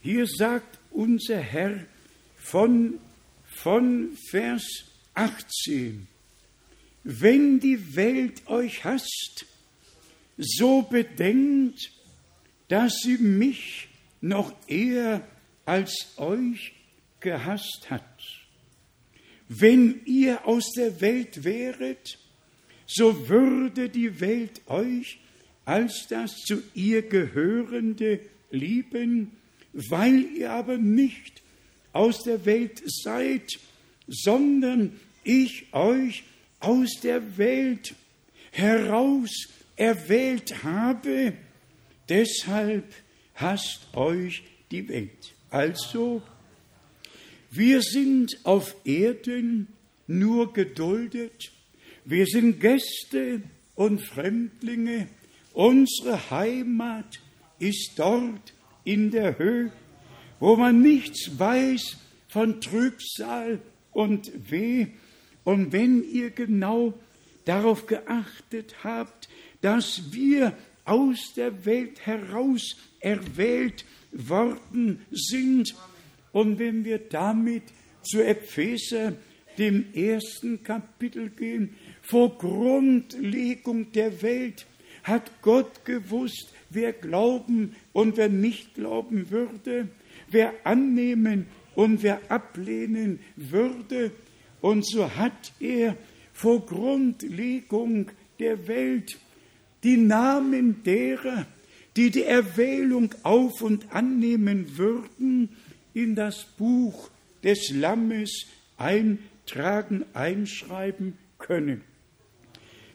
[0.00, 1.84] Hier sagt unser Herr
[2.36, 2.98] von,
[3.46, 4.64] von Vers
[5.14, 6.06] 18,
[7.04, 9.46] wenn die Welt euch hasst,
[10.36, 11.90] so bedenkt,
[12.68, 13.88] dass sie mich
[14.20, 15.26] noch eher
[15.64, 16.72] als euch
[17.20, 18.11] gehasst hat.
[19.54, 22.18] Wenn ihr aus der Welt wäret,
[22.86, 25.18] so würde die Welt euch
[25.66, 29.32] als das zu ihr gehörende lieben,
[29.74, 31.42] weil ihr aber nicht
[31.92, 33.58] aus der Welt seid,
[34.08, 36.24] sondern ich euch
[36.60, 37.94] aus der Welt
[38.52, 41.34] heraus erwählt habe,
[42.08, 42.84] deshalb
[43.34, 45.34] hasst euch die Welt.
[45.50, 46.22] Also,
[47.54, 49.68] wir sind auf Erden
[50.06, 51.52] nur geduldet,
[52.06, 53.42] wir sind Gäste
[53.74, 55.08] und Fremdlinge,
[55.52, 57.20] unsere Heimat
[57.58, 59.70] ist dort in der Höhe,
[60.40, 63.60] wo man nichts weiß von Trübsal
[63.92, 64.86] und Weh.
[65.44, 66.94] Und wenn ihr genau
[67.44, 69.28] darauf geachtet habt,
[69.60, 75.74] dass wir aus der Welt heraus erwählt worden sind,
[76.32, 77.62] und wenn wir damit
[78.02, 79.14] zu Epheser,
[79.58, 84.66] dem ersten Kapitel gehen, vor Grundlegung der Welt
[85.02, 89.88] hat Gott gewusst, wer glauben und wer nicht glauben würde,
[90.30, 94.12] wer annehmen und wer ablehnen würde.
[94.60, 95.96] Und so hat er
[96.32, 99.18] vor Grundlegung der Welt
[99.82, 101.46] die Namen derer,
[101.96, 105.50] die die Erwählung auf und annehmen würden,
[105.94, 107.10] in das Buch
[107.42, 111.82] des Lammes eintragen, einschreiben können.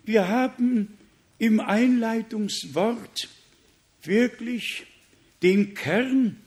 [0.06, 0.98] Wir haben
[1.38, 3.30] im Einleitungswort
[4.04, 4.86] wirklich
[5.44, 6.38] den Kern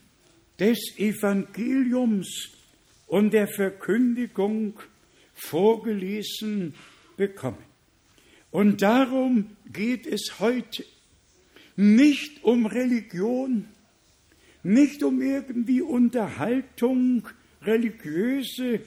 [0.58, 2.50] des Evangeliums
[3.06, 4.78] und der Verkündigung
[5.34, 6.74] vorgelesen
[7.16, 7.64] bekommen.
[8.50, 10.84] Und darum geht es heute
[11.76, 13.68] nicht um Religion,
[14.62, 17.28] nicht um irgendwie Unterhaltung,
[17.62, 18.80] religiöse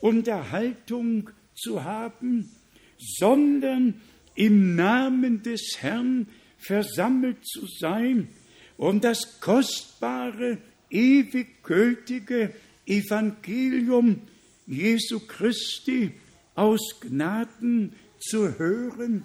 [0.00, 2.50] Unterhaltung zu haben,
[2.98, 3.94] sondern
[4.34, 6.26] im Namen des Herrn
[6.58, 8.28] versammelt zu sein
[8.76, 10.58] und das kostbare,
[10.90, 12.54] ewig gültige
[12.86, 14.22] Evangelium
[14.66, 16.12] Jesu Christi
[16.54, 19.24] aus Gnaden zu hören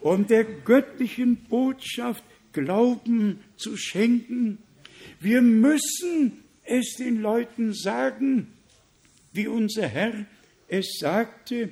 [0.00, 4.58] und der göttlichen Botschaft Glauben zu schenken.
[5.20, 8.48] Wir müssen es den Leuten sagen,
[9.32, 10.26] wie unser Herr
[10.68, 11.70] es sagte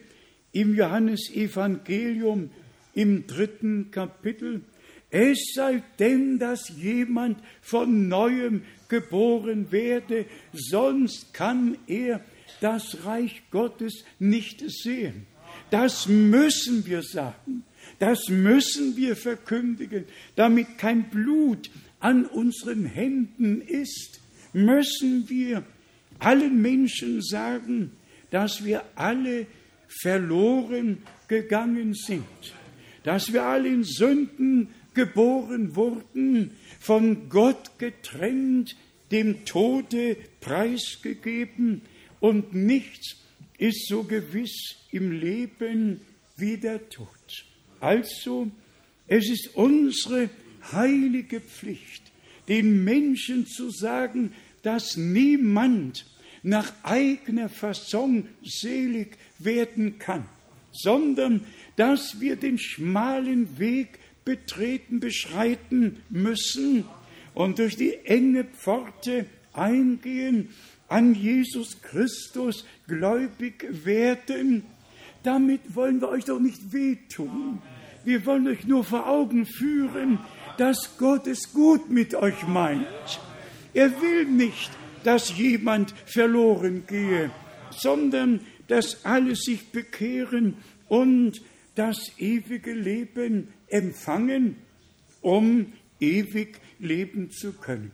[0.53, 2.51] im Johannesevangelium
[2.95, 4.62] im dritten Kapitel.
[5.11, 12.20] Es sei denn, dass jemand von neuem geboren werde, sonst kann er
[12.61, 15.26] das Reich Gottes nicht sehen.
[15.70, 17.64] Das müssen wir sagen.
[17.99, 20.05] Das müssen wir verkündigen.
[20.36, 21.70] Damit kein Blut
[22.05, 24.20] an unseren Händen ist,
[24.52, 25.64] müssen wir
[26.18, 27.92] allen Menschen sagen,
[28.30, 29.46] dass wir alle
[29.88, 30.98] verloren
[31.28, 32.26] gegangen sind,
[33.05, 38.76] dass wir alle in Sünden geboren wurden, von Gott getrennt,
[39.11, 41.80] dem Tode preisgegeben
[42.20, 43.16] und nichts
[43.57, 46.02] ist so gewiss im Leben
[46.36, 47.46] wie der Tod.
[47.80, 48.50] Also,
[49.07, 50.28] es ist unsere
[50.72, 52.12] heilige Pflicht,
[52.48, 56.06] den Menschen zu sagen, dass niemand
[56.42, 60.24] nach eigener Fasson selig werden kann,
[60.72, 61.44] sondern
[61.76, 66.84] dass wir den schmalen Weg betreten, beschreiten müssen
[67.34, 70.50] und durch die enge Pforte eingehen,
[70.88, 74.64] an Jesus Christus gläubig werden.
[75.22, 77.60] Damit wollen wir euch doch nicht wehtun.
[78.04, 80.18] Wir wollen euch nur vor Augen führen,
[80.59, 82.86] dass Gott es gut mit euch meint.
[83.72, 84.70] Er will nicht,
[85.02, 87.30] dass jemand verloren gehe,
[87.70, 90.57] sondern dass alle sich bekehren
[90.88, 91.42] und
[91.74, 94.57] das ewige Leben empfangen,
[95.20, 97.90] um ewig leben zu können.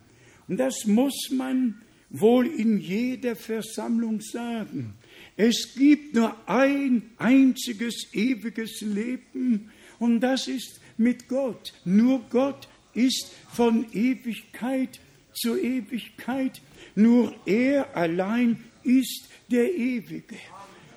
[0.47, 4.93] Und das muss man wohl in jeder Versammlung sagen.
[5.37, 11.73] Es gibt nur ein einziges ewiges Leben und das ist mit Gott.
[11.85, 14.99] Nur Gott ist von Ewigkeit
[15.33, 16.61] zu Ewigkeit.
[16.95, 20.35] Nur er allein ist der Ewige.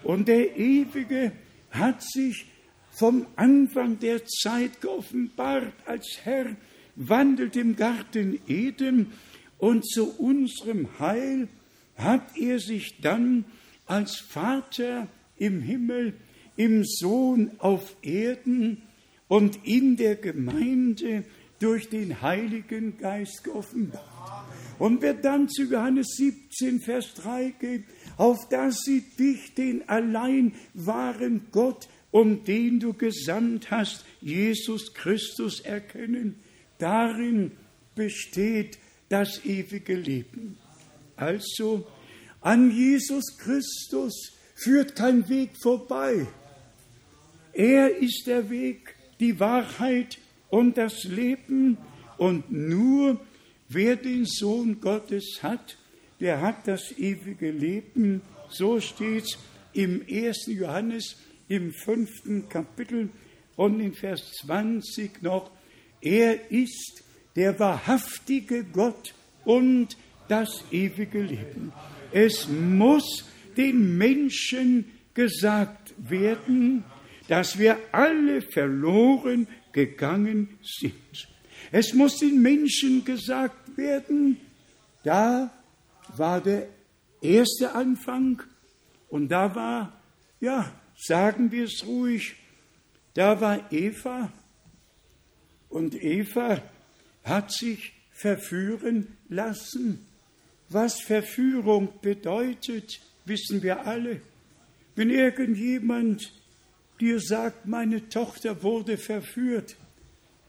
[0.03, 1.33] Und der Ewige
[1.71, 2.47] hat sich
[2.91, 6.57] vom Anfang der Zeit geoffenbart als Herr,
[6.95, 9.13] wandelt im Garten Eden
[9.59, 11.49] und zu unserem Heil
[11.97, 13.45] hat er sich dann
[13.87, 16.15] als Vater im Himmel,
[16.57, 18.83] im Sohn auf Erden
[19.29, 21.25] und in der Gemeinde
[21.59, 24.05] durch den Heiligen Geist geoffenbart.
[24.79, 27.85] Und wer dann zu Johannes 17, Vers 3 geht,
[28.17, 35.61] auf dass sie dich, den allein wahren Gott, um den du gesandt hast, Jesus Christus
[35.61, 36.37] erkennen,
[36.79, 37.53] darin
[37.95, 40.59] besteht das ewige Leben.
[41.17, 41.87] Also
[42.41, 46.27] an Jesus Christus führt kein Weg vorbei.
[47.53, 50.19] Er ist der Weg, die Wahrheit
[50.51, 51.79] und das Leben.
[52.19, 53.21] Und nur
[53.69, 55.79] wer den Sohn Gottes hat,
[56.21, 58.23] der hat das ewige Leben.
[58.49, 59.39] So steht es
[59.73, 60.47] im 1.
[60.47, 61.17] Johannes
[61.49, 63.11] im fünften Kapitel
[63.57, 65.51] und in Vers 20 noch.
[66.01, 67.03] Er ist
[67.37, 69.97] der wahrhaftige Gott und
[70.29, 71.73] das ewige Leben.
[72.13, 73.25] Es muss
[73.57, 76.85] den Menschen gesagt werden,
[77.29, 81.29] dass wir alle verloren gegangen sind.
[81.73, 84.39] Es muss den Menschen gesagt werden,
[85.03, 85.51] da
[86.17, 86.69] war der
[87.21, 88.43] erste Anfang
[89.09, 90.01] und da war,
[90.41, 92.37] ja, sagen wir es ruhig,
[93.15, 94.33] da war Eva
[95.69, 96.63] und Eva
[97.25, 100.07] hat sich verführen lassen.
[100.69, 104.21] Was Verführung bedeutet, wissen wir alle.
[104.95, 106.33] Wenn irgendjemand
[107.01, 109.77] dir sagt, meine Tochter wurde verführt,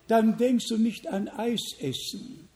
[0.07, 2.47] dann denkst du nicht an Eisessen,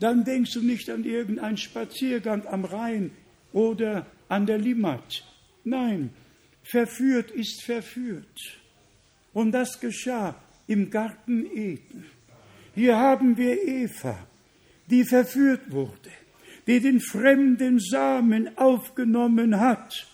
[0.00, 3.12] dann denkst du nicht an irgendeinen Spaziergang am Rhein
[3.52, 5.24] oder an der Limmat.
[5.62, 6.10] Nein,
[6.62, 8.60] verführt ist verführt.
[9.32, 10.34] Und das geschah
[10.66, 12.06] im Garten Eden.
[12.74, 14.26] Hier haben wir Eva,
[14.90, 16.10] die verführt wurde,
[16.66, 20.08] die den fremden Samen aufgenommen hat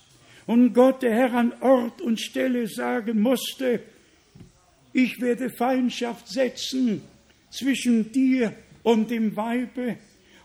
[0.51, 3.78] und Gott, der Herr, an Ort und Stelle sagen musste,
[4.92, 7.03] ich werde Feindschaft setzen
[7.51, 9.96] zwischen dir und dem Weibe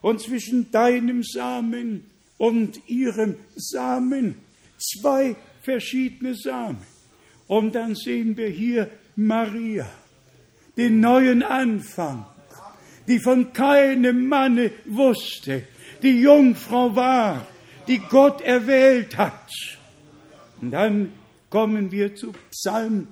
[0.03, 2.06] und zwischen deinem Samen
[2.38, 4.36] und ihrem Samen.
[4.78, 6.78] Zwei verschiedene Samen.
[7.47, 9.89] Und dann sehen wir hier Maria
[10.78, 12.28] den neuen Anfang,
[13.08, 15.64] die von keinem Manne wusste,
[16.03, 17.47] die Jungfrau war,
[17.88, 19.49] die Gott erwählt hat.
[20.62, 21.12] Und dann
[21.49, 23.08] kommen wir zu Psalm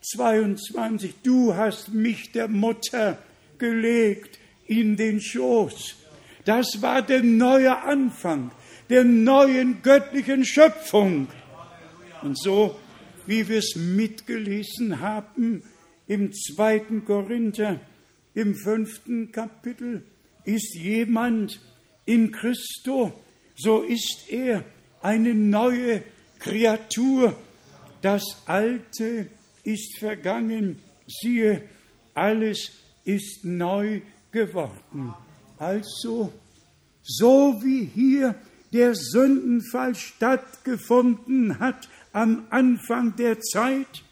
[0.00, 1.14] 22.
[1.22, 3.18] Du hast mich der Mutter
[3.58, 5.96] gelegt in den Schoß.
[6.44, 8.50] Das war der neue Anfang
[8.92, 11.28] der neuen göttlichen Schöpfung.
[12.20, 12.78] Und so,
[13.26, 15.62] wie wir es mitgelesen haben,
[16.06, 17.80] im zweiten Korinther,
[18.34, 20.02] im fünften Kapitel,
[20.44, 21.58] ist jemand
[22.04, 23.14] in Christo,
[23.56, 24.62] so ist er
[25.00, 26.02] eine neue
[26.42, 27.36] Kreatur.
[28.00, 29.28] Das Alte
[29.62, 31.62] ist vergangen, siehe,
[32.14, 32.72] alles
[33.04, 34.00] ist neu
[34.32, 35.14] geworden.
[35.58, 36.32] Also,
[37.02, 38.34] so wie hier
[38.72, 44.02] der Sündenfall stattgefunden hat am Anfang der Zeit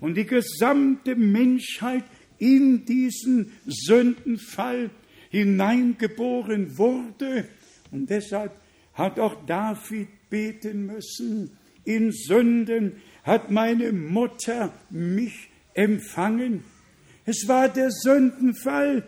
[0.00, 2.04] und die gesamte Menschheit
[2.38, 4.90] in diesen Sündenfall
[5.30, 7.48] hineingeboren wurde.
[7.90, 8.52] Und deshalb
[8.94, 11.56] hat auch David beten müssen,
[11.94, 16.62] in Sünden hat meine Mutter mich empfangen.
[17.26, 19.04] Es war der Sündenfall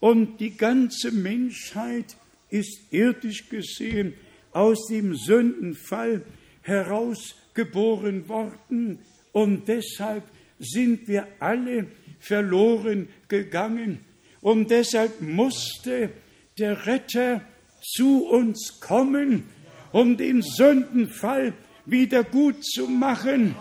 [0.00, 2.16] und die ganze Menschheit
[2.50, 4.14] ist irdisch gesehen
[4.50, 6.22] aus dem Sündenfall
[6.62, 8.98] herausgeboren worden
[9.32, 10.24] und deshalb
[10.58, 11.86] sind wir alle
[12.18, 14.00] verloren gegangen
[14.40, 16.10] und deshalb musste
[16.58, 17.42] der Retter
[17.80, 19.44] zu uns kommen,
[19.92, 21.54] um den Sündenfall
[21.86, 23.54] wieder gut zu machen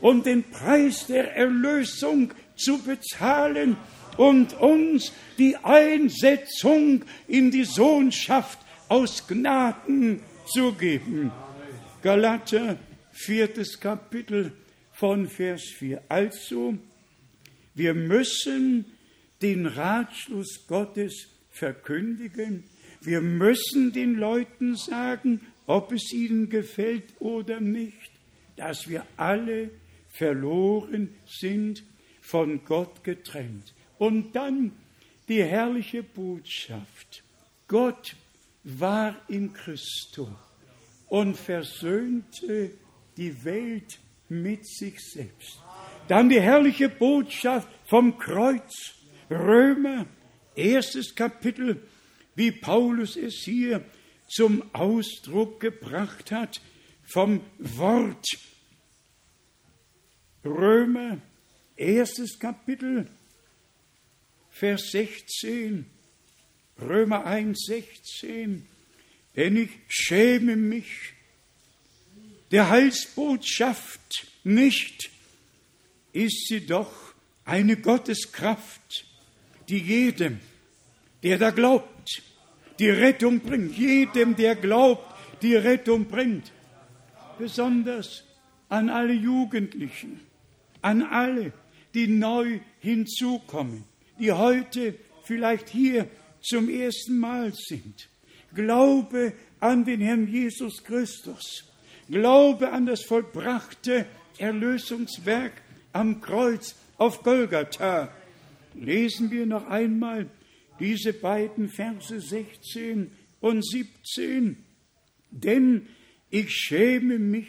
[0.00, 3.76] und den Preis der Erlösung zu bezahlen
[4.16, 8.58] und uns die Einsetzung in die Sohnschaft
[8.88, 11.32] aus Gnaden zu geben.
[12.02, 12.76] Galater,
[13.12, 14.52] viertes Kapitel
[14.92, 16.02] von Vers 4.
[16.08, 16.74] Also,
[17.74, 18.84] wir müssen
[19.42, 22.64] den Ratschluss Gottes verkündigen.
[23.00, 28.10] Wir müssen den Leuten sagen, ob es ihnen gefällt oder nicht,
[28.56, 29.70] dass wir alle
[30.08, 31.82] verloren sind,
[32.20, 33.74] von Gott getrennt.
[33.98, 34.72] Und dann
[35.28, 37.22] die herrliche Botschaft.
[37.68, 38.16] Gott
[38.62, 40.28] war in Christus
[41.08, 42.70] und versöhnte
[43.16, 43.98] die Welt
[44.28, 45.60] mit sich selbst.
[46.08, 48.94] Dann die herrliche Botschaft vom Kreuz.
[49.30, 50.06] Römer,
[50.54, 51.82] erstes Kapitel,
[52.34, 53.84] wie Paulus es hier
[54.26, 56.60] zum Ausdruck gebracht hat,
[57.04, 58.26] vom Wort.
[60.44, 61.18] Römer,
[61.76, 63.08] erstes Kapitel,
[64.50, 65.86] Vers 16,
[66.80, 68.66] Römer 1, 16,
[69.36, 71.14] denn ich schäme mich.
[72.50, 75.10] Der Heilsbotschaft nicht,
[76.12, 76.92] ist sie doch
[77.44, 79.04] eine Gotteskraft,
[79.68, 80.40] die jedem,
[81.22, 81.93] der da glaubt,
[82.78, 83.76] die Rettung bringt.
[83.76, 86.52] Jedem, der glaubt, die Rettung bringt.
[87.38, 88.24] Besonders
[88.68, 90.20] an alle Jugendlichen,
[90.82, 91.52] an alle,
[91.94, 93.84] die neu hinzukommen,
[94.18, 94.94] die heute
[95.24, 96.08] vielleicht hier
[96.40, 98.08] zum ersten Mal sind.
[98.54, 101.64] Glaube an den Herrn Jesus Christus.
[102.08, 104.06] Glaube an das vollbrachte
[104.38, 105.52] Erlösungswerk
[105.92, 108.10] am Kreuz auf Golgatha.
[108.74, 110.26] Lesen wir noch einmal
[110.80, 113.10] diese beiden Verse 16
[113.40, 114.56] und 17.
[115.30, 115.88] Denn
[116.30, 117.48] ich schäme mich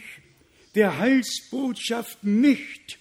[0.76, 3.00] der Heilsbotschaft nicht,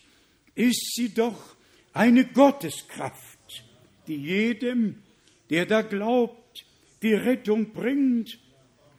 [0.55, 1.57] ist sie doch
[1.93, 3.65] eine Gotteskraft,
[4.07, 5.03] die jedem,
[5.51, 6.65] der da glaubt,
[7.03, 8.39] die Rettung bringt,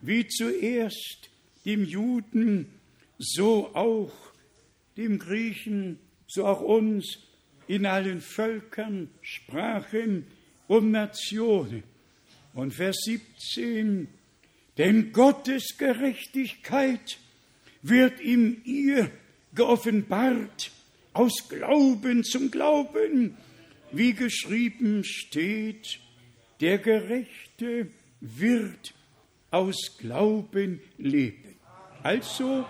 [0.02, 1.30] wie zuerst
[1.66, 2.70] dem Juden,
[3.18, 4.12] so auch
[4.98, 7.20] dem Griechen, so auch uns
[7.68, 10.28] in allen Völkern, Sprachen
[10.68, 11.84] und Nationen.
[12.54, 14.08] Und Vers 17,
[14.78, 17.18] denn Gottes Gerechtigkeit
[17.82, 19.12] wird in ihr
[19.54, 20.72] geoffenbart
[21.14, 23.38] aus Glauben zum Glauben,
[23.92, 26.00] wie geschrieben steht,
[26.60, 27.88] der Gerechte
[28.20, 28.94] wird
[29.52, 31.56] aus Glauben leben.
[32.04, 32.66] Also,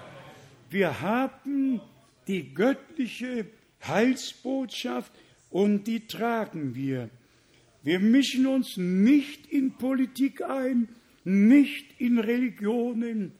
[0.69, 1.81] wir haben
[2.27, 3.47] die göttliche
[3.85, 5.11] Heilsbotschaft
[5.49, 7.09] und die tragen wir.
[7.85, 10.89] Wir mischen uns nicht in Politik ein,
[11.23, 13.31] nicht in Religionen.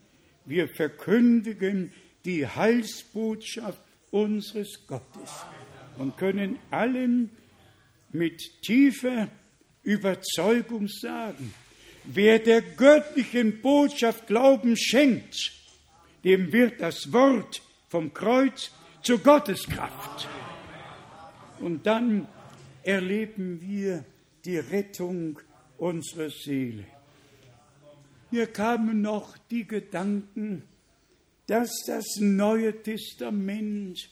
[0.45, 1.91] Wir verkündigen
[2.25, 3.81] die Heilsbotschaft
[4.11, 5.31] unseres Gottes
[5.97, 7.31] und können allen
[8.11, 9.29] mit tiefer
[9.81, 11.51] Überzeugung sagen,
[12.03, 15.53] wer der göttlichen Botschaft Glauben schenkt,
[16.23, 18.71] dem wird das Wort vom Kreuz
[19.01, 20.27] zur Gotteskraft.
[21.59, 22.27] Und dann
[22.83, 24.05] erleben wir
[24.45, 25.39] die Rettung
[25.77, 26.85] unserer Seele.
[28.31, 30.63] Mir kamen noch die Gedanken,
[31.47, 34.09] dass das Neue Testament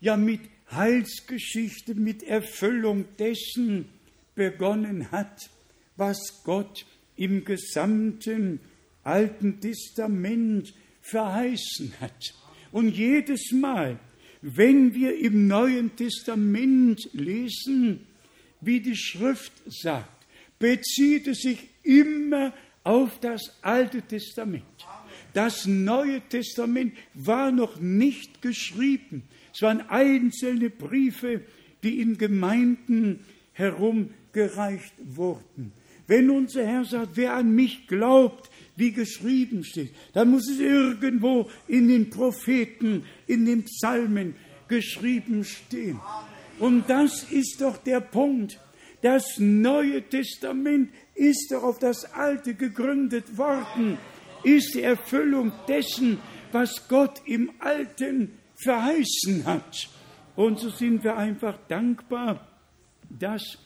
[0.00, 3.86] ja mit Heilsgeschichte, mit Erfüllung dessen
[4.34, 5.50] begonnen hat,
[5.96, 8.60] was Gott im gesamten
[9.02, 12.34] Alten Testament verheißen hat.
[12.72, 13.98] Und jedes Mal,
[14.42, 18.06] wenn wir im Neuen Testament lesen,
[18.64, 20.26] wie die Schrift sagt,
[20.58, 22.52] bezieht es sich immer
[22.82, 24.64] auf das Alte Testament.
[25.32, 29.24] Das Neue Testament war noch nicht geschrieben.
[29.52, 31.42] Es waren einzelne Briefe,
[31.82, 33.20] die in Gemeinden
[33.52, 35.72] herumgereicht wurden.
[36.06, 41.48] Wenn unser Herr sagt, wer an mich glaubt, wie geschrieben steht, dann muss es irgendwo
[41.66, 44.34] in den Propheten, in den Psalmen
[44.68, 45.98] geschrieben stehen.
[46.58, 48.60] Und das ist doch der Punkt.
[49.02, 53.98] Das Neue Testament ist doch auf das Alte gegründet worden,
[54.42, 56.18] ist die Erfüllung dessen,
[56.52, 59.88] was Gott im Alten verheißen hat.
[60.36, 62.46] Und so sind wir einfach dankbar,
[63.10, 63.58] dass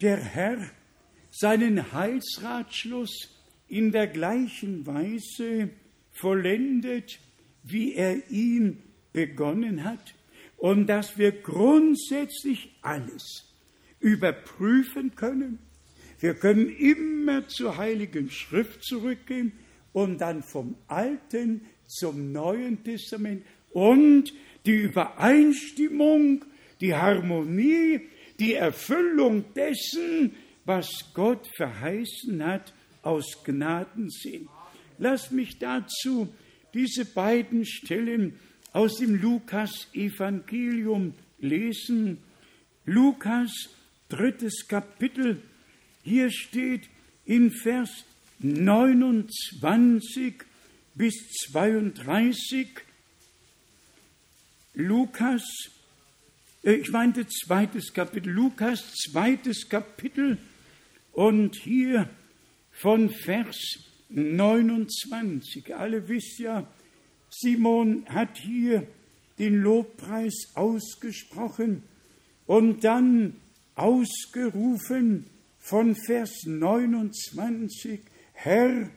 [0.00, 0.58] der Herr
[1.30, 3.30] seinen Heilsratschluss
[3.68, 5.70] in der gleichen Weise
[6.12, 7.18] vollendet,
[7.62, 8.82] wie er ihn
[9.12, 10.14] begonnen hat,
[10.56, 13.44] und dass wir grundsätzlich alles
[14.00, 15.58] überprüfen können.
[16.18, 19.52] Wir können immer zur Heiligen Schrift zurückgehen
[19.92, 24.32] und dann vom Alten zum Neuen Testament und
[24.64, 26.44] die Übereinstimmung,
[26.80, 28.00] die Harmonie,
[28.38, 30.34] die Erfüllung dessen,
[30.64, 34.48] was Gott verheißen hat, aus Gnaden sehen.
[34.98, 36.28] Lass mich dazu
[36.74, 38.38] diese beiden Stellen
[38.76, 42.18] aus dem Lukas-Evangelium lesen.
[42.84, 43.70] Lukas,
[44.10, 45.40] drittes Kapitel.
[46.02, 46.82] Hier steht
[47.24, 48.04] in Vers
[48.40, 50.34] 29
[50.94, 51.14] bis
[51.50, 52.68] 32.
[54.74, 55.42] Lukas,
[56.62, 60.36] äh, ich meinte zweites Kapitel, Lukas zweites Kapitel
[61.12, 62.10] und hier
[62.72, 63.56] von Vers
[64.10, 65.74] 29.
[65.74, 66.66] Alle wisst ja,
[67.38, 68.86] Simon hat hier
[69.38, 71.82] den Lobpreis ausgesprochen
[72.46, 73.36] und dann
[73.74, 75.26] ausgerufen
[75.58, 78.00] von Vers 29,
[78.32, 78.88] Herr,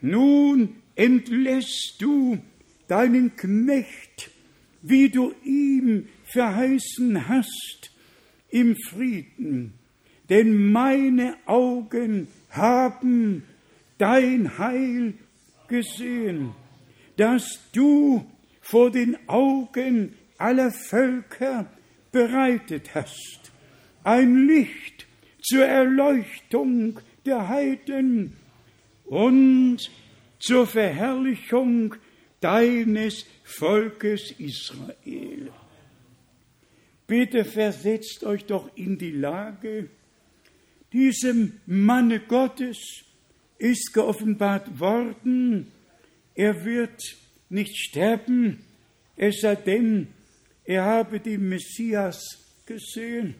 [0.00, 2.38] nun entlässt du
[2.86, 4.30] deinen Knecht,
[4.80, 7.90] wie du ihm verheißen hast,
[8.50, 9.74] im Frieden,
[10.30, 13.42] denn meine Augen haben
[13.98, 15.14] dein Heil
[15.68, 16.54] gesehen,
[17.18, 18.24] das du
[18.62, 21.70] vor den Augen aller Völker
[22.12, 23.52] bereitet hast,
[24.04, 25.06] ein Licht
[25.42, 28.36] zur Erleuchtung der Heiden
[29.04, 29.90] und
[30.38, 31.96] zur Verherrlichung
[32.40, 35.50] deines Volkes Israel.
[37.06, 39.88] Bitte versetzt euch doch in die Lage
[40.92, 42.78] diesem Manne Gottes
[43.58, 45.72] ist geoffenbart worden,
[46.38, 47.02] er wird
[47.48, 48.60] nicht sterben,
[49.16, 50.06] es sei denn,
[50.64, 52.16] er habe den Messias
[52.64, 53.34] gesehen.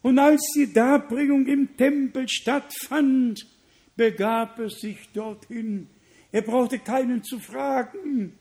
[0.00, 3.46] Und als die Darbringung im Tempel stattfand,
[3.96, 5.88] begab er sich dorthin.
[6.32, 8.32] Er brauchte keinen zu fragen,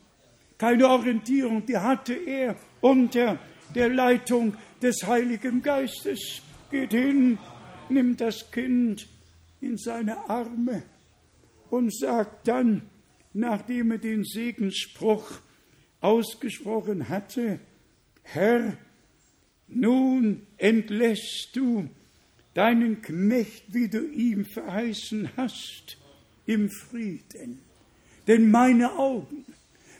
[0.57, 3.39] keine Orientierung, die hatte er unter
[3.73, 6.41] der Leitung des Heiligen Geistes.
[6.71, 7.37] Geht hin,
[7.89, 9.05] nimmt das Kind
[9.59, 10.83] in seine Arme
[11.69, 12.89] und sagt dann,
[13.35, 15.29] nachdem er den Segensspruch
[16.01, 17.59] ausgesprochen hatte,
[18.23, 18.77] Herr,
[19.67, 21.89] nun entlässt du
[22.53, 25.97] deinen Knecht, wie du ihm verheißen hast,
[26.45, 27.59] im Frieden.
[28.27, 29.45] Denn meine Augen,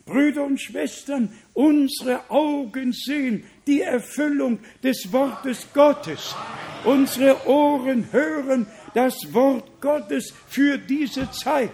[0.06, 6.36] Brüder und Schwestern, unsere Augen sehen die Erfüllung des Wortes Gottes.
[6.84, 11.72] Unsere Ohren hören das Wort Gottes für diese Zeit.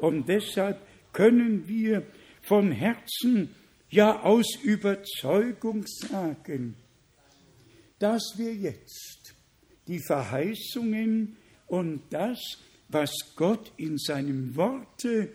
[0.00, 0.80] Und deshalb
[1.12, 2.02] können wir
[2.42, 3.54] von Herzen,
[3.90, 6.76] ja aus Überzeugung sagen,
[7.98, 9.34] dass wir jetzt
[9.86, 11.36] die Verheißungen
[11.66, 12.38] und das,
[12.88, 15.30] was Gott in seinem Worte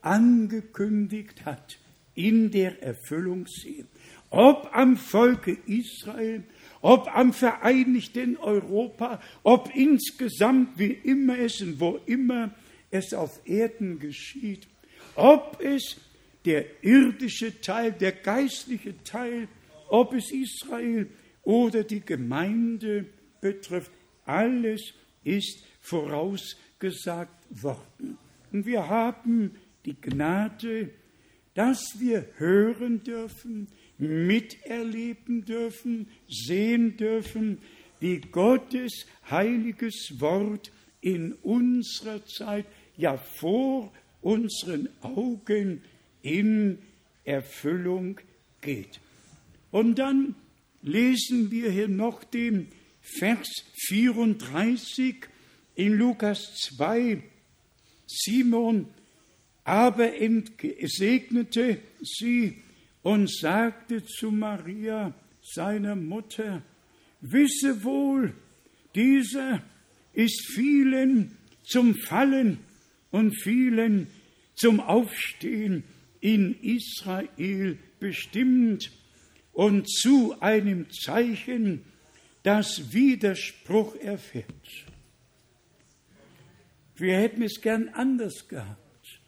[0.00, 1.78] angekündigt hat,
[2.14, 3.86] in der Erfüllung sehen.
[4.30, 6.44] Ob am Volke Israel,
[6.80, 12.54] ob am vereinigten Europa, ob insgesamt, wie immer es und wo immer
[12.90, 14.66] es auf Erden geschieht,
[15.14, 15.96] ob es
[16.44, 19.48] der irdische Teil, der geistliche Teil,
[19.88, 21.08] ob es Israel
[21.42, 23.06] oder die Gemeinde
[23.40, 23.90] betrifft,
[24.24, 28.18] alles ist vorausgesagt worden.
[28.52, 29.52] Und wir haben
[29.84, 30.90] die Gnade,
[31.54, 33.68] dass wir hören dürfen,
[33.98, 37.58] miterleben dürfen, sehen dürfen,
[37.98, 40.70] wie Gottes heiliges Wort
[41.00, 42.66] in unserer Zeit,
[42.96, 43.92] ja vor
[44.22, 45.82] unseren Augen
[46.22, 46.78] in
[47.24, 48.20] Erfüllung
[48.60, 49.00] geht.
[49.70, 50.34] Und dann
[50.82, 52.68] lesen wir hier noch den
[53.00, 53.48] Vers
[53.88, 55.26] 34
[55.74, 57.22] in Lukas 2.
[58.06, 58.86] Simon
[59.66, 60.12] aber
[60.84, 62.62] segnete sie
[63.02, 66.62] und sagte zu Maria, seiner Mutter,
[67.20, 68.32] wisse wohl,
[68.94, 69.62] dieser
[70.12, 72.60] ist vielen zum Fallen
[73.10, 74.08] und vielen
[74.54, 75.84] zum Aufstehen
[76.20, 78.90] in Israel bestimmt
[79.52, 81.82] und zu einem Zeichen,
[82.42, 84.46] das Widerspruch erfährt.
[86.96, 89.20] Wir hätten es gern anders gehabt.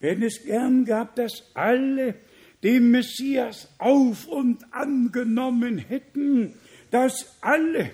[0.00, 2.14] Wir hätten es gern gehabt, dass alle
[2.62, 6.54] den Messias auf und angenommen hätten,
[6.90, 7.90] dass alle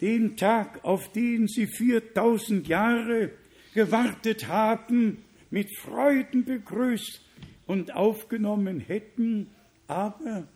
[0.00, 3.30] den Tag, auf den sie 4000 Jahre
[3.74, 7.20] gewartet haben, mit Freuden begrüßt
[7.66, 9.50] und aufgenommen hätten,
[9.86, 10.48] aber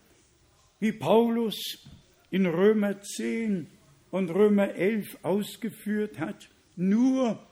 [0.81, 1.57] wie Paulus
[2.31, 3.67] in Römer 10
[4.11, 7.45] und Römer 11 ausgeführt hat, nur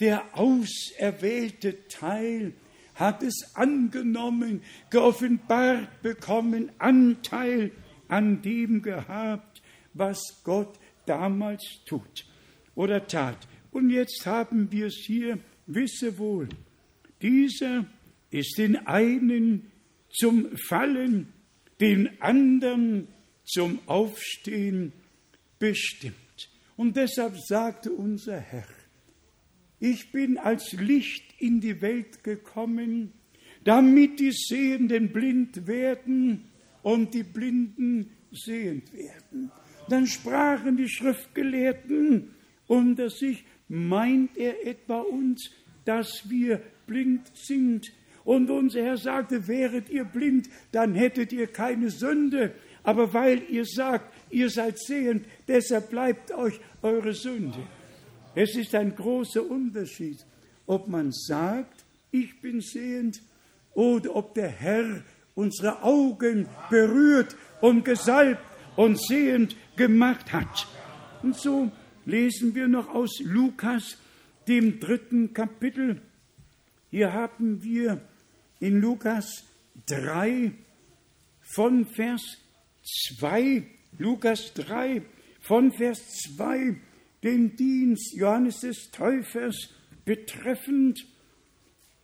[0.00, 2.54] der auserwählte Teil
[2.94, 7.70] hat es angenommen, geoffenbart bekommen, Anteil
[8.08, 9.62] an dem gehabt,
[9.94, 12.24] was Gott damals tut
[12.74, 13.46] oder tat.
[13.76, 16.48] Und jetzt haben wir es hier, wisse wohl,
[17.20, 17.84] dieser
[18.30, 19.70] ist den einen
[20.08, 21.30] zum Fallen,
[21.78, 23.06] den anderen
[23.44, 24.94] zum Aufstehen
[25.58, 26.16] bestimmt.
[26.78, 28.66] Und deshalb sagte unser Herr,
[29.78, 33.12] ich bin als Licht in die Welt gekommen,
[33.62, 36.48] damit die Sehenden blind werden
[36.82, 39.52] und die Blinden sehend werden.
[39.90, 42.30] Dann sprachen die Schriftgelehrten
[42.68, 45.50] unter sich, meint er etwa uns,
[45.84, 47.86] dass wir blind sind?
[48.24, 52.52] Und unser Herr sagte, wäret ihr blind, dann hättet ihr keine Sünde.
[52.82, 57.58] Aber weil ihr sagt, ihr seid sehend, deshalb bleibt euch eure Sünde.
[58.34, 60.24] Es ist ein großer Unterschied,
[60.66, 63.20] ob man sagt, ich bin sehend,
[63.74, 65.02] oder ob der Herr
[65.34, 68.42] unsere Augen berührt und gesalbt
[68.74, 70.66] und sehend gemacht hat.
[71.22, 71.70] Und so
[72.06, 73.98] lesen wir noch aus Lukas,
[74.48, 76.00] dem dritten Kapitel.
[76.90, 78.00] Hier haben wir
[78.60, 79.44] in Lukas
[79.86, 80.52] 3
[81.42, 82.22] von Vers
[83.18, 83.64] 2,
[83.98, 85.02] Lukas 3
[85.40, 85.98] von Vers
[86.36, 86.76] 2
[87.22, 89.70] den Dienst Johannes des Täufers
[90.04, 91.04] betreffend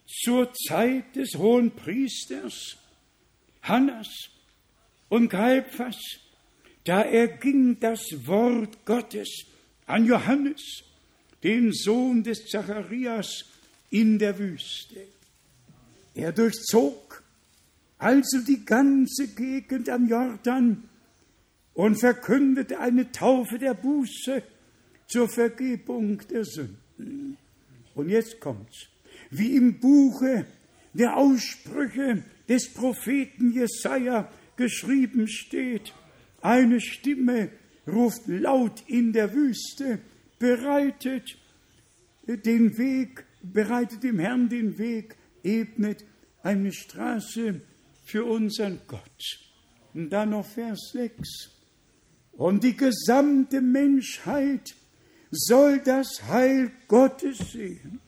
[0.06, 2.76] zur Zeit des hohen Priesters
[3.62, 4.08] Hannas
[5.08, 5.96] und Kalbfas,
[6.84, 9.46] da erging das Wort Gottes
[9.92, 10.84] an Johannes,
[11.42, 13.44] den Sohn des Zacharias,
[13.90, 15.06] in der Wüste.
[16.14, 17.22] Er durchzog
[17.98, 20.84] also die ganze Gegend am Jordan
[21.74, 24.42] und verkündete eine Taufe der Buße
[25.08, 27.36] zur Vergebung der Sünden.
[27.94, 28.86] Und jetzt kommt's.
[29.30, 30.46] Wie im Buche
[30.94, 34.26] der Aussprüche des Propheten Jesaja
[34.56, 35.92] geschrieben steht,
[36.40, 37.50] eine Stimme
[37.86, 40.00] ruft laut in der Wüste,
[40.38, 41.36] bereitet
[42.26, 46.04] den Weg, bereitet dem Herrn den Weg, ebnet
[46.42, 47.60] eine Straße
[48.04, 49.40] für unseren Gott.
[49.94, 51.50] Und dann noch Vers 6.
[52.32, 54.74] Und die gesamte Menschheit
[55.30, 58.00] soll das Heil Gottes sehen.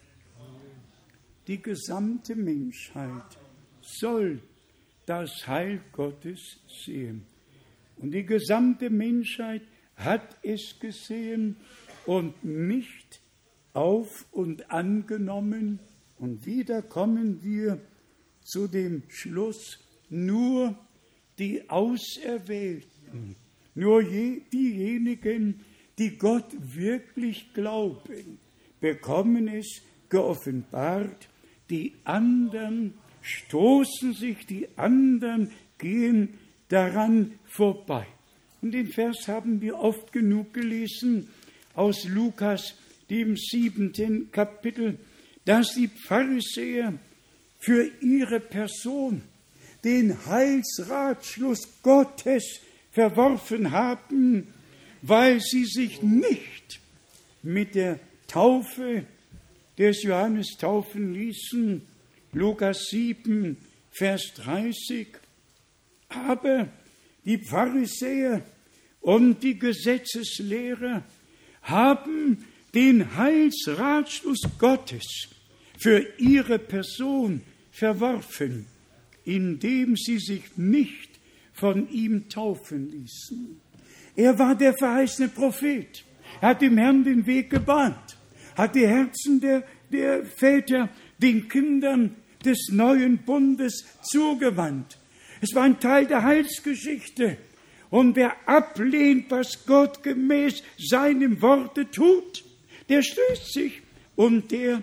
[1.47, 3.39] Die gesamte Menschheit
[3.83, 4.41] soll
[5.05, 6.41] das Heil Gottes
[6.85, 7.27] sehen.
[7.97, 9.63] Und die gesamte Menschheit
[9.97, 11.57] hat es gesehen
[12.07, 13.21] und nicht
[13.73, 15.81] auf und angenommen.
[16.19, 17.81] Und wieder kommen wir
[18.43, 19.79] zu dem Schluss,
[20.11, 20.79] nur
[21.39, 23.37] die Auserwählten,
[23.75, 25.61] nur je, diejenigen,
[25.99, 28.39] die Gott wirklich glauben,
[28.81, 31.29] bekommen es geoffenbart,
[31.71, 36.39] die anderen stoßen sich, die anderen gehen
[36.75, 38.07] daran vorbei.
[38.61, 41.29] Und den Vers haben wir oft genug gelesen
[41.75, 42.75] aus Lukas,
[43.11, 44.99] dem siebenten Kapitel,
[45.45, 46.95] dass die Pharisäer
[47.61, 49.23] für ihre Person
[49.85, 52.61] den Heilsratschluss Gottes
[52.91, 54.49] verworfen haben
[55.07, 56.81] weil sie sich nicht
[57.43, 59.05] mit der Taufe
[59.77, 61.83] des Johannes taufen ließen.
[62.33, 63.59] Lukas 7,
[63.91, 65.09] Vers 30.
[66.29, 66.69] Aber
[67.25, 68.43] die Pharisäer
[69.01, 71.03] und die Gesetzeslehrer
[71.63, 72.45] haben
[72.75, 75.29] den Heilsratschluss Gottes
[75.79, 78.67] für ihre Person verworfen,
[79.25, 81.11] indem sie sich nicht
[81.53, 83.61] von ihm taufen ließen.
[84.17, 86.05] Er war der verheißene Prophet.
[86.41, 88.17] Er hat dem Herrn den Weg gebahnt,
[88.57, 90.89] hat die Herzen der, der Väter
[91.19, 94.99] den Kindern des neuen Bundes zugewandt.
[95.45, 97.37] Es war ein Teil der Heilsgeschichte.
[97.91, 102.43] Und wer ablehnt, was Gott gemäß seinem Worte tut,
[102.89, 103.83] der stößt sich
[104.17, 104.83] und der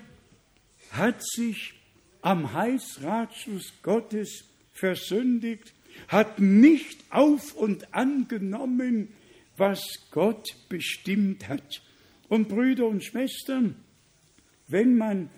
[0.91, 1.74] hat sich
[2.22, 5.74] am Heilsratschluss Gottes versündigt,
[6.07, 9.07] hat nicht auf und angenommen,
[9.57, 9.82] was
[10.12, 11.82] Gott bestimmt hat.
[12.30, 13.78] Und Brüder und Schwestern,
[14.68, 15.32] wenn man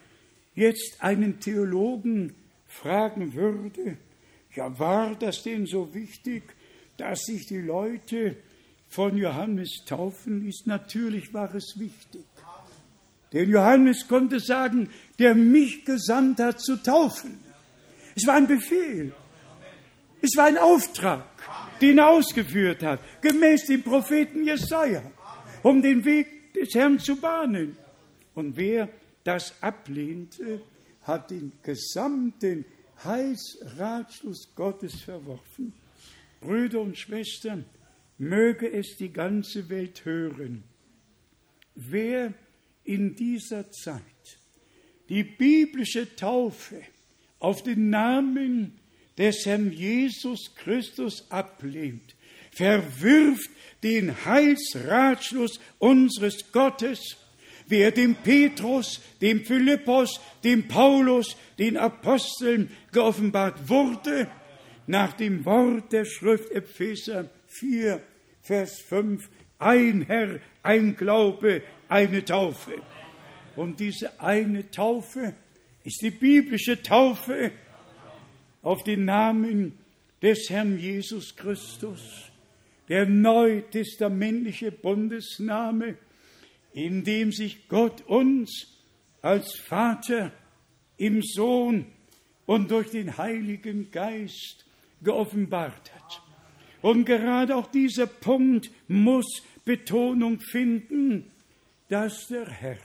[0.54, 2.36] jetzt einen Theologen
[2.68, 3.98] fragen würde,
[4.56, 6.43] ja, war das denn so wichtig,
[6.97, 8.36] dass sich die Leute
[8.88, 10.66] von Johannes taufen ließ?
[10.66, 12.26] Natürlich war es wichtig.
[13.32, 17.39] Denn Johannes konnte sagen, der mich gesandt hat zu taufen.
[18.16, 19.12] Es war ein Befehl.
[20.22, 21.26] Es war ein Auftrag,
[21.82, 25.01] den er ausgeführt hat, gemäß dem Propheten Jesaja,
[25.64, 27.76] um den Weg des Herrn zu bahnen.
[28.36, 28.88] Und wer
[29.24, 30.62] das ablehnte,
[31.01, 32.66] hat den gesamten
[33.04, 35.74] Heilsratschluss Gottes verworfen.
[36.41, 37.66] Brüder und Schwestern,
[38.18, 40.64] möge es die ganze Welt hören.
[41.76, 42.34] Wer
[42.84, 44.01] in dieser Zeit
[45.10, 46.82] die biblische Taufe
[47.39, 48.80] auf den Namen
[49.18, 52.16] des Herrn Jesus Christus ablehnt,
[52.51, 53.49] verwirft
[53.84, 57.18] den Heilsratschluss unseres Gottes,
[57.68, 64.28] wer dem Petrus, dem Philippus, dem Paulus, den Aposteln geoffenbart wurde,
[64.88, 68.01] nach dem Wort der Schrift Epheser 4,
[68.41, 72.82] Vers 5, ein Herr, ein Glaube, eine Taufe.
[73.55, 75.34] Und diese eine Taufe
[75.84, 77.51] ist die biblische Taufe
[78.61, 79.78] auf den Namen
[80.22, 82.32] des Herrn Jesus Christus,
[82.89, 85.97] der neutestamentliche Bundesname,
[86.74, 88.68] in dem sich Gott uns
[89.22, 90.32] als Vater
[90.98, 91.86] im Sohn
[92.46, 94.66] und durch den Heiligen Geist
[95.02, 96.22] geoffenbart hat.
[96.82, 101.32] Und gerade auch dieser Punkt muss Betonung finden,
[101.88, 102.78] dass der Herr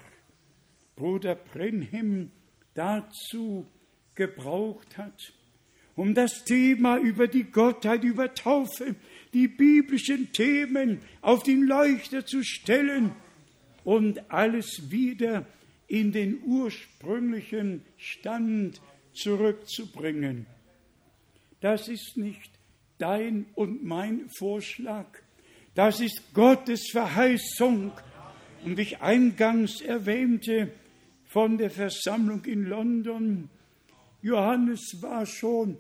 [0.95, 2.31] Bruder Brenhem
[2.75, 3.67] dazu
[4.15, 5.33] gebraucht hat,
[5.97, 8.95] um das Thema über die Gottheit, über Taufe,
[9.33, 13.13] die biblischen Themen auf den Leuchter zu stellen
[13.89, 15.47] und alles wieder
[15.87, 18.83] in den ursprünglichen Stand
[19.15, 20.45] zurückzubringen.
[21.63, 22.51] Das ist nicht
[22.99, 25.07] dein und mein Vorschlag.
[25.75, 27.93] Das ist Gottes Verheißung.
[28.63, 30.71] Und ich eingangs erwähnte
[31.25, 33.49] von der Versammlung in London,
[34.21, 35.79] Johannes war schon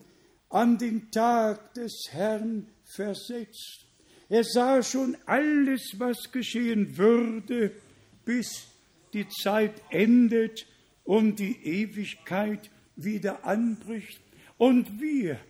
[0.48, 3.84] an den Tag des Herrn versetzt.
[4.30, 7.72] Er sah schon alles, was geschehen würde,
[8.28, 8.66] bis
[9.14, 10.66] die Zeit endet
[11.04, 14.20] und die Ewigkeit wieder anbricht.
[14.58, 15.40] Und wir,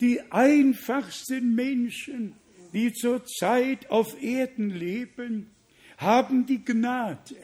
[0.00, 2.34] die einfachsten Menschen,
[2.72, 5.52] die zurzeit auf Erden leben,
[5.96, 7.36] haben die Gnade,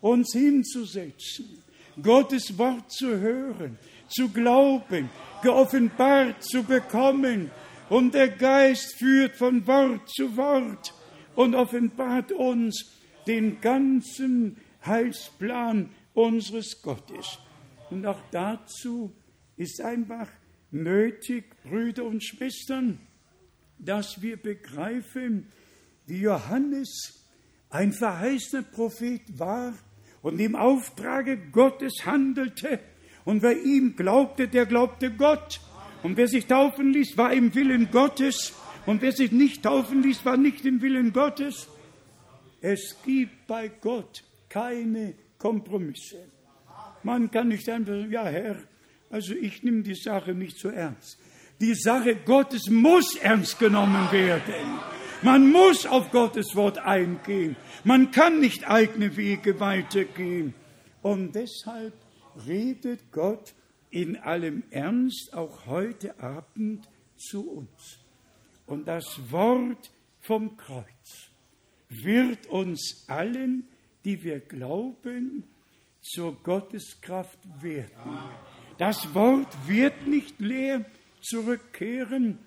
[0.00, 1.62] uns hinzusetzen,
[2.02, 3.78] Gottes Wort zu hören,
[4.08, 5.08] zu glauben,
[5.40, 7.52] geoffenbart zu bekommen.
[7.88, 10.92] Und der Geist führt von Wort zu Wort
[11.36, 12.93] und offenbart uns
[13.26, 17.38] den ganzen Heilsplan unseres Gottes.
[17.90, 19.12] Und auch dazu
[19.56, 20.28] ist einfach
[20.70, 22.98] nötig, Brüder und Schwestern,
[23.78, 25.46] dass wir begreifen,
[26.06, 27.24] wie Johannes
[27.70, 29.74] ein verheißener Prophet war
[30.22, 32.80] und im Auftrage Gottes handelte.
[33.24, 35.60] Und wer ihm glaubte, der glaubte Gott.
[36.02, 38.52] Und wer sich taufen ließ, war im Willen Gottes.
[38.86, 41.68] Und wer sich nicht taufen ließ, war nicht im Willen Gottes.
[42.66, 46.30] Es gibt bei Gott keine Kompromisse.
[47.02, 48.56] Man kann nicht einfach sagen, ja Herr,
[49.10, 51.18] also ich nehme die Sache nicht so ernst.
[51.60, 54.80] Die Sache Gottes muss ernst genommen werden.
[55.20, 57.54] Man muss auf Gottes Wort eingehen.
[57.84, 60.54] Man kann nicht eigene Wege weitergehen.
[61.02, 61.92] Und deshalb
[62.46, 63.52] redet Gott
[63.90, 66.88] in allem Ernst auch heute Abend
[67.18, 67.98] zu uns.
[68.64, 69.90] Und das Wort
[70.22, 70.93] vom Kreuz
[71.88, 73.68] wird uns allen,
[74.04, 75.44] die wir glauben,
[76.00, 78.18] zur Gotteskraft werden.
[78.78, 80.84] Das Wort wird nicht leer
[81.22, 82.38] zurückkehren,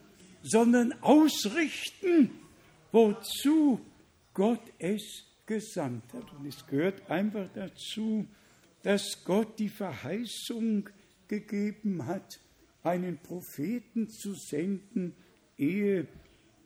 [0.43, 2.31] sondern ausrichten,
[2.91, 3.81] wozu
[4.33, 6.31] Gott es gesandt hat.
[6.33, 8.27] Und es gehört einfach dazu,
[8.83, 10.89] dass Gott die Verheißung
[11.27, 12.39] gegeben hat,
[12.83, 15.13] einen Propheten zu senden,
[15.57, 16.07] ehe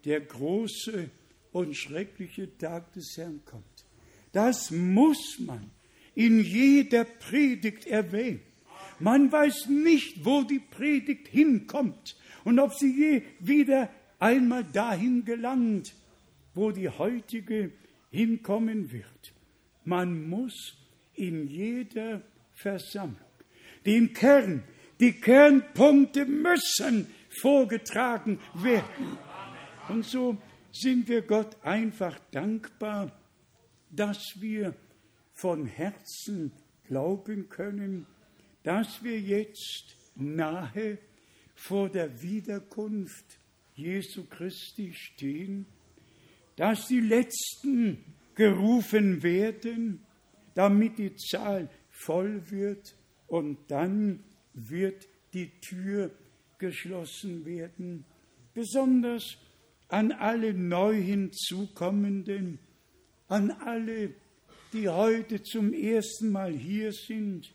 [0.04, 1.10] der große
[1.52, 3.86] und schreckliche Tag des Herrn kommt.
[4.32, 5.70] Das muss man
[6.16, 8.42] in jeder Predigt erwähnen.
[9.00, 13.90] Man weiß nicht, wo die Predigt hinkommt und ob sie je wieder
[14.20, 15.94] einmal dahin gelangt,
[16.54, 17.72] wo die heutige
[18.12, 19.34] hinkommen wird.
[19.84, 20.78] Man muss
[21.16, 22.22] in jeder
[22.54, 23.18] Versammlung
[23.86, 24.64] den Kern,
[25.00, 29.18] die Kernpunkte müssen vorgetragen werden.
[29.90, 30.38] Und so
[30.72, 33.12] sind wir Gott einfach dankbar,
[33.90, 34.74] dass wir
[35.34, 36.52] von Herzen
[36.88, 38.06] glauben können,
[38.64, 40.98] dass wir jetzt nahe
[41.56, 43.40] vor der Wiederkunft
[43.76, 45.66] Jesu Christi stehen,
[46.56, 48.04] dass die Letzten
[48.36, 50.06] gerufen werden,
[50.54, 52.96] damit die Zahl voll wird
[53.28, 56.12] und dann wird die Tür
[56.58, 58.06] geschlossen werden,
[58.54, 59.38] besonders
[59.92, 62.60] an alle neu hinzukommenden,
[63.28, 64.14] an alle,
[64.72, 67.54] die heute zum ersten Mal hier sind,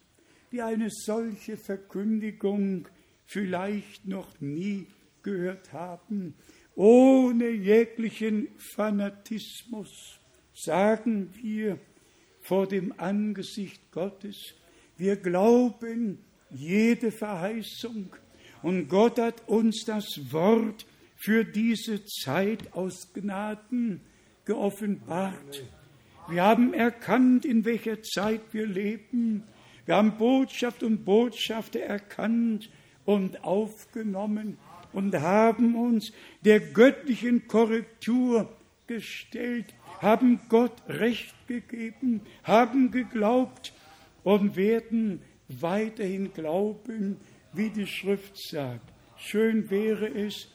[0.52, 2.88] die eine solche Verkündigung
[3.24, 4.86] vielleicht noch nie
[5.22, 6.34] gehört haben,
[6.74, 10.20] ohne jeglichen Fanatismus,
[10.52, 11.78] sagen wir
[12.42, 14.36] vor dem Angesicht Gottes,
[14.98, 16.18] wir glauben
[16.50, 18.14] jede Verheißung
[18.62, 20.84] und Gott hat uns das Wort
[21.16, 24.00] für diese Zeit aus Gnaden
[24.44, 25.64] geoffenbart.
[26.28, 29.44] Wir haben erkannt, in welcher Zeit wir leben.
[29.86, 32.70] Wir haben Botschaft und Botschafter erkannt
[33.04, 34.58] und aufgenommen
[34.92, 36.12] und haben uns
[36.44, 38.48] der göttlichen Korrektur
[38.86, 43.72] gestellt, haben Gott Recht gegeben, haben geglaubt
[44.24, 47.18] und werden weiterhin glauben,
[47.52, 48.92] wie die Schrift sagt.
[49.16, 50.48] Schön wäre es,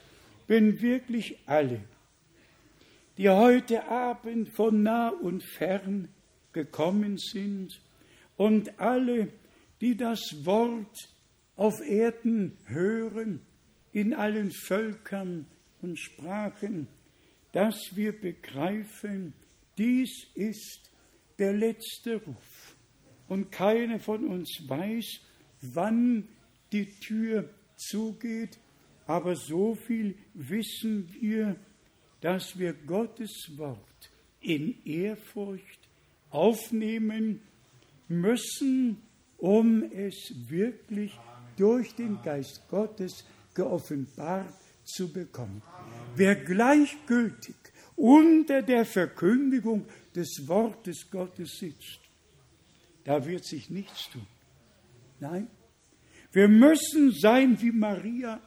[0.52, 1.80] wenn wirklich alle,
[3.18, 6.10] die heute Abend von nah und fern
[6.52, 7.80] gekommen sind
[8.36, 9.30] und alle,
[9.80, 11.08] die das Wort
[11.56, 13.40] auf Erden hören,
[13.94, 15.48] in allen Völkern
[15.82, 16.90] und Sprachen,
[17.54, 19.32] dass wir begreifen,
[19.78, 20.92] dies ist
[21.40, 22.76] der letzte Ruf.
[23.30, 25.22] Und keiner von uns weiß,
[25.62, 26.28] wann
[26.74, 28.60] die Tür zugeht,
[29.08, 31.56] aber so viel wissen wir,
[32.22, 33.80] dass wir Gottes Wort
[34.40, 35.80] in Ehrfurcht
[36.30, 37.42] aufnehmen
[38.08, 39.02] müssen,
[39.38, 41.18] um es wirklich
[41.58, 45.62] durch den Geist Gottes geoffenbart zu bekommen.
[46.16, 47.56] Wer gleichgültig
[47.96, 49.86] unter der Verkündigung
[50.16, 52.00] des Wortes Gottes sitzt,
[53.04, 54.28] da wird sich nichts tun.
[55.20, 55.48] Nein,
[56.32, 58.42] wir müssen sein wie Maria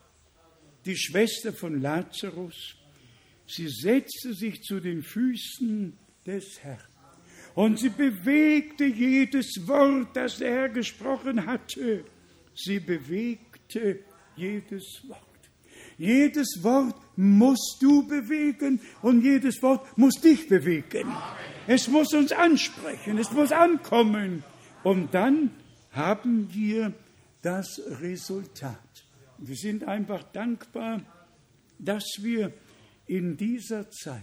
[0.84, 2.76] die Schwester von Lazarus,
[3.46, 6.78] sie setzte sich zu den Füßen des Herrn.
[7.54, 12.04] Und sie bewegte jedes Wort, das der Herr gesprochen hatte.
[12.54, 14.00] Sie bewegte
[14.36, 15.20] jedes Wort.
[15.96, 21.14] Jedes Wort musst du bewegen und jedes Wort muss dich bewegen.
[21.68, 24.42] Es muss uns ansprechen, es muss ankommen.
[24.82, 25.50] Und dann
[25.92, 26.92] haben wir
[27.42, 29.03] das Resultat.
[29.38, 31.00] Wir sind einfach dankbar,
[31.78, 32.52] dass wir
[33.06, 34.22] in dieser Zeit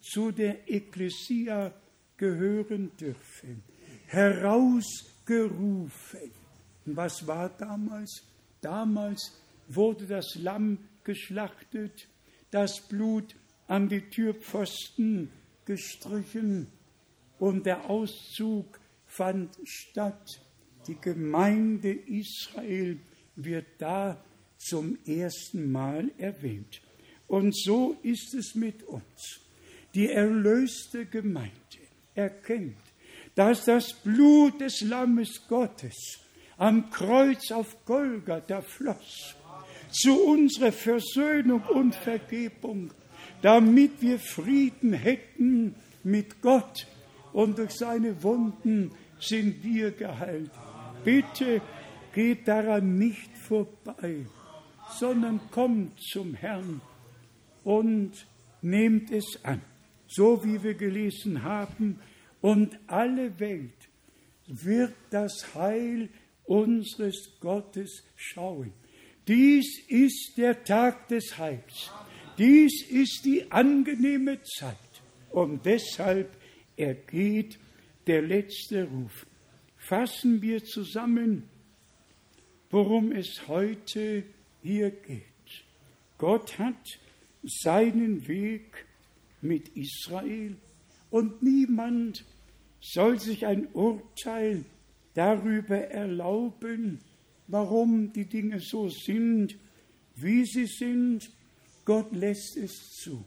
[0.00, 1.72] zu der Ekklesia
[2.16, 3.62] gehören dürfen,
[4.06, 6.30] herausgerufen.
[6.84, 8.22] Was war damals?
[8.60, 12.08] Damals wurde das Lamm geschlachtet,
[12.50, 13.34] das Blut
[13.66, 15.30] an die Türpfosten
[15.64, 16.66] gestrichen
[17.38, 20.40] und der Auszug fand statt.
[20.86, 22.98] Die Gemeinde Israel
[23.36, 24.22] wird da
[24.58, 26.80] zum ersten Mal erwähnt.
[27.26, 29.40] Und so ist es mit uns.
[29.94, 31.52] Die erlöste Gemeinde
[32.14, 32.76] erkennt,
[33.34, 36.20] dass das Blut des Lammes Gottes
[36.56, 39.34] am Kreuz auf Golgatha floss,
[39.90, 42.92] zu unserer Versöhnung und Vergebung,
[43.42, 46.86] damit wir Frieden hätten mit Gott
[47.32, 50.50] und durch seine Wunden sind wir geheilt.
[51.04, 51.60] Bitte
[52.14, 54.24] geht daran nicht vorbei,
[54.98, 56.80] sondern kommt zum Herrn
[57.64, 58.12] und
[58.62, 59.60] nehmt es an,
[60.06, 61.98] so wie wir gelesen haben,
[62.40, 63.88] und alle Welt
[64.46, 66.08] wird das Heil
[66.44, 68.72] unseres Gottes schauen.
[69.26, 71.90] Dies ist der Tag des Heils.
[72.36, 74.76] Dies ist die angenehme Zeit.
[75.30, 76.36] Und deshalb
[76.76, 77.58] ergeht
[78.06, 79.26] der letzte Ruf.
[79.78, 81.48] Fassen wir zusammen,
[82.74, 84.24] worum es heute
[84.60, 85.22] hier geht.
[86.18, 86.98] Gott hat
[87.44, 88.84] seinen Weg
[89.40, 90.56] mit Israel
[91.08, 92.24] und niemand
[92.80, 94.64] soll sich ein Urteil
[95.14, 96.98] darüber erlauben,
[97.46, 99.54] warum die Dinge so sind,
[100.16, 101.30] wie sie sind.
[101.84, 103.24] Gott lässt es zu.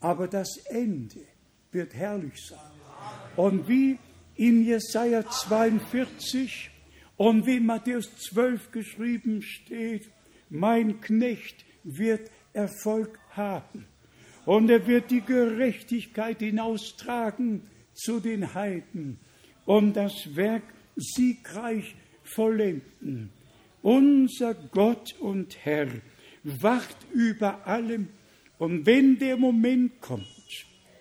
[0.00, 1.26] Aber das Ende
[1.72, 2.72] wird herrlich sein.
[3.36, 3.98] Und wie
[4.36, 6.70] in Jesaja 42
[7.18, 10.08] und wie Matthäus 12 geschrieben steht,
[10.48, 13.86] mein Knecht wird Erfolg haben.
[14.46, 17.62] Und er wird die Gerechtigkeit hinaustragen
[17.92, 19.18] zu den Heiden
[19.66, 20.62] und das Werk
[20.96, 23.30] siegreich vollenden.
[23.82, 25.88] Unser Gott und Herr
[26.44, 28.08] wacht über allem
[28.58, 30.26] und wenn der Moment kommt,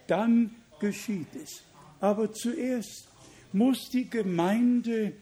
[0.08, 1.64] dann geschieht es.
[2.00, 3.08] Aber zuerst
[3.54, 5.14] muss die Gemeinde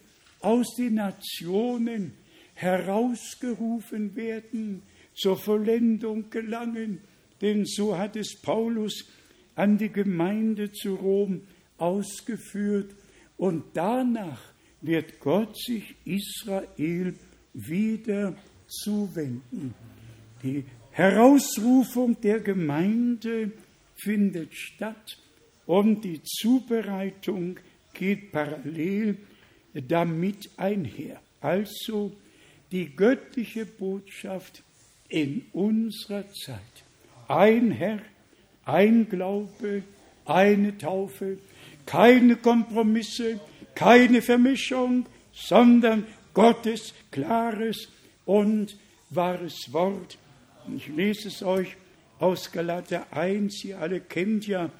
[0.41, 2.13] aus den Nationen
[2.53, 4.81] herausgerufen werden,
[5.13, 6.99] zur Vollendung gelangen,
[7.41, 9.05] denn so hat es Paulus
[9.55, 11.41] an die Gemeinde zu Rom
[11.77, 12.93] ausgeführt
[13.37, 14.41] und danach
[14.81, 17.15] wird Gott sich Israel
[17.53, 18.35] wieder
[18.67, 19.73] zuwenden.
[20.43, 23.51] Die Herausrufung der Gemeinde
[23.95, 25.17] findet statt
[25.65, 27.57] und die Zubereitung
[27.93, 29.17] geht parallel
[29.81, 31.19] damit einher.
[31.41, 32.11] Also
[32.71, 34.63] die göttliche Botschaft
[35.09, 36.59] in unserer Zeit.
[37.27, 37.99] Ein Herr,
[38.65, 39.83] ein Glaube,
[40.25, 41.37] eine Taufe,
[41.85, 43.39] keine Kompromisse,
[43.75, 47.89] keine Vermischung, sondern Gottes klares
[48.25, 48.77] und
[49.09, 50.17] wahres Wort.
[50.75, 51.75] Ich lese es euch
[52.19, 53.63] aus Galater 1.
[53.65, 54.71] Ihr alle kennt ja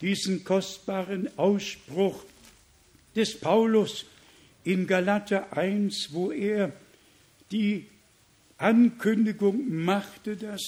[0.00, 2.22] diesen kostbaren Ausspruch
[3.14, 4.06] des Paulus
[4.68, 6.74] in Galater 1, wo er
[7.50, 7.86] die
[8.58, 10.60] Ankündigung machte, dass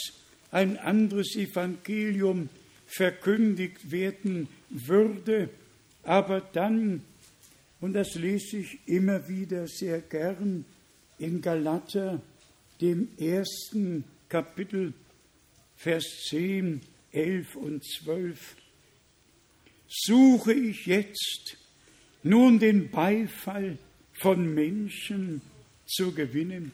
[0.50, 2.48] ein anderes Evangelium
[2.86, 5.50] verkündigt werden würde,
[6.02, 7.02] aber dann,
[7.82, 10.64] und das lese ich immer wieder sehr gern
[11.18, 12.22] in Galater,
[12.80, 14.94] dem ersten Kapitel,
[15.76, 16.80] Vers 10,
[17.12, 18.56] 11 und 12,
[19.86, 21.58] suche ich jetzt
[22.22, 23.76] nun den Beifall
[24.20, 25.40] von Menschen
[25.86, 26.72] zu gewinnen.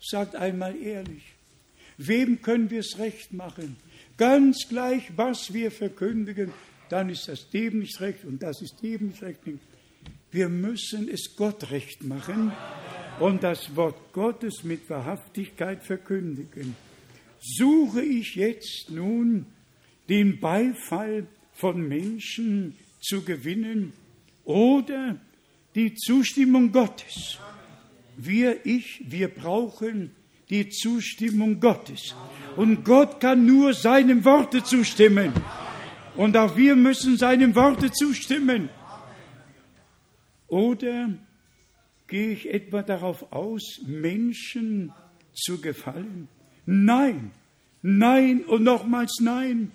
[0.00, 1.22] Sagt einmal ehrlich,
[1.96, 3.76] wem können wir es recht machen?
[4.18, 6.52] Ganz gleich, was wir verkündigen,
[6.90, 9.40] dann ist das dem nicht recht und das ist dem nicht recht.
[10.30, 12.52] Wir müssen es Gott recht machen
[13.18, 16.76] und das Wort Gottes mit Wahrhaftigkeit verkündigen.
[17.40, 19.46] Suche ich jetzt nun
[20.08, 23.92] den Beifall von Menschen zu gewinnen
[24.44, 25.18] oder
[25.74, 27.38] die Zustimmung Gottes?
[28.16, 30.12] Wir, ich, wir brauchen
[30.50, 32.14] die Zustimmung Gottes.
[32.56, 35.32] Und Gott kann nur seinem Worte zustimmen.
[36.16, 38.68] Und auch wir müssen seinem Worte zustimmen.
[40.46, 41.10] Oder
[42.06, 44.92] gehe ich etwa darauf aus, Menschen
[45.32, 46.28] zu gefallen?
[46.66, 47.32] Nein,
[47.82, 49.72] nein und nochmals nein.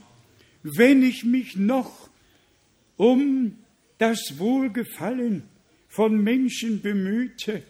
[0.64, 2.10] Wenn ich mich noch
[2.96, 3.58] um
[3.98, 5.44] das Wohlgefallen
[5.90, 7.64] von Menschen bemühte,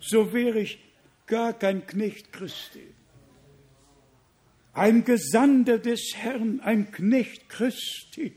[0.00, 0.78] so wäre ich
[1.26, 2.84] gar kein Knecht Christi.
[4.72, 8.32] Ein Gesandter des Herrn, ein Knecht Christi,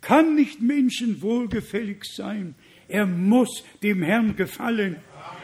[0.00, 2.56] kann nicht Menschen wohlgefällig sein.
[2.88, 4.96] Er muss dem Herrn gefallen,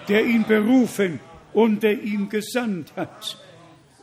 [0.09, 1.21] der ihn berufen
[1.53, 3.41] und der ihn gesandt hat.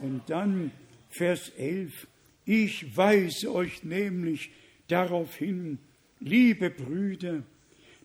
[0.00, 0.72] Und dann
[1.10, 2.06] Vers 11.
[2.46, 4.50] Ich weise euch nämlich
[4.88, 5.78] darauf hin,
[6.18, 7.42] liebe Brüder,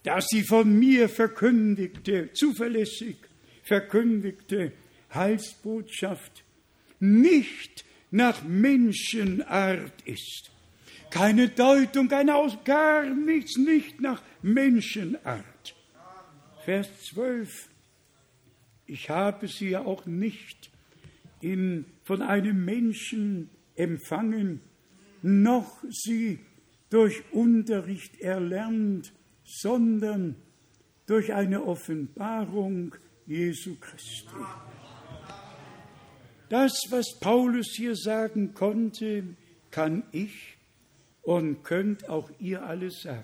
[0.04, 3.18] dass sie von mir verkündigte, zuverlässig
[3.64, 4.72] verkündigte
[5.14, 6.44] Heilsbotschaft
[7.00, 10.52] nicht nach Menschenart ist.
[11.10, 15.76] Keine Deutung, keine Aus, gar nichts, nicht nach Menschenart.
[16.66, 17.70] Vers 12.
[18.88, 20.70] Ich habe sie ja auch nicht
[21.42, 24.62] in, von einem Menschen empfangen,
[25.22, 26.40] noch sie
[26.90, 29.12] durch Unterricht erlernt,
[29.48, 30.36] sondern
[31.06, 32.94] durch eine Offenbarung
[33.26, 34.28] Jesu Christi.
[36.50, 39.24] Das, was Paulus hier sagen konnte,
[39.72, 40.58] kann ich
[41.24, 43.24] und könnt auch ihr alles sagen.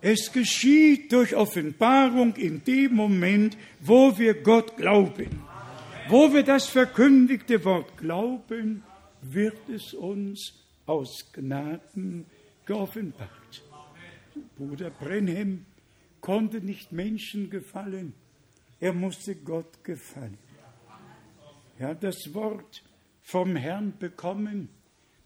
[0.00, 5.44] Es geschieht durch Offenbarung in dem Moment, wo wir Gott glauben.
[6.08, 8.82] Wo wir das verkündigte Wort glauben,
[9.22, 10.54] wird es uns
[10.86, 12.26] aus Gnaden
[12.66, 13.41] geoffenbart.
[14.56, 15.66] Bruder Brenhem
[16.20, 18.14] konnte nicht Menschen gefallen,
[18.80, 20.38] er musste Gott gefallen.
[21.78, 22.82] Er hat das Wort
[23.22, 24.68] vom Herrn bekommen,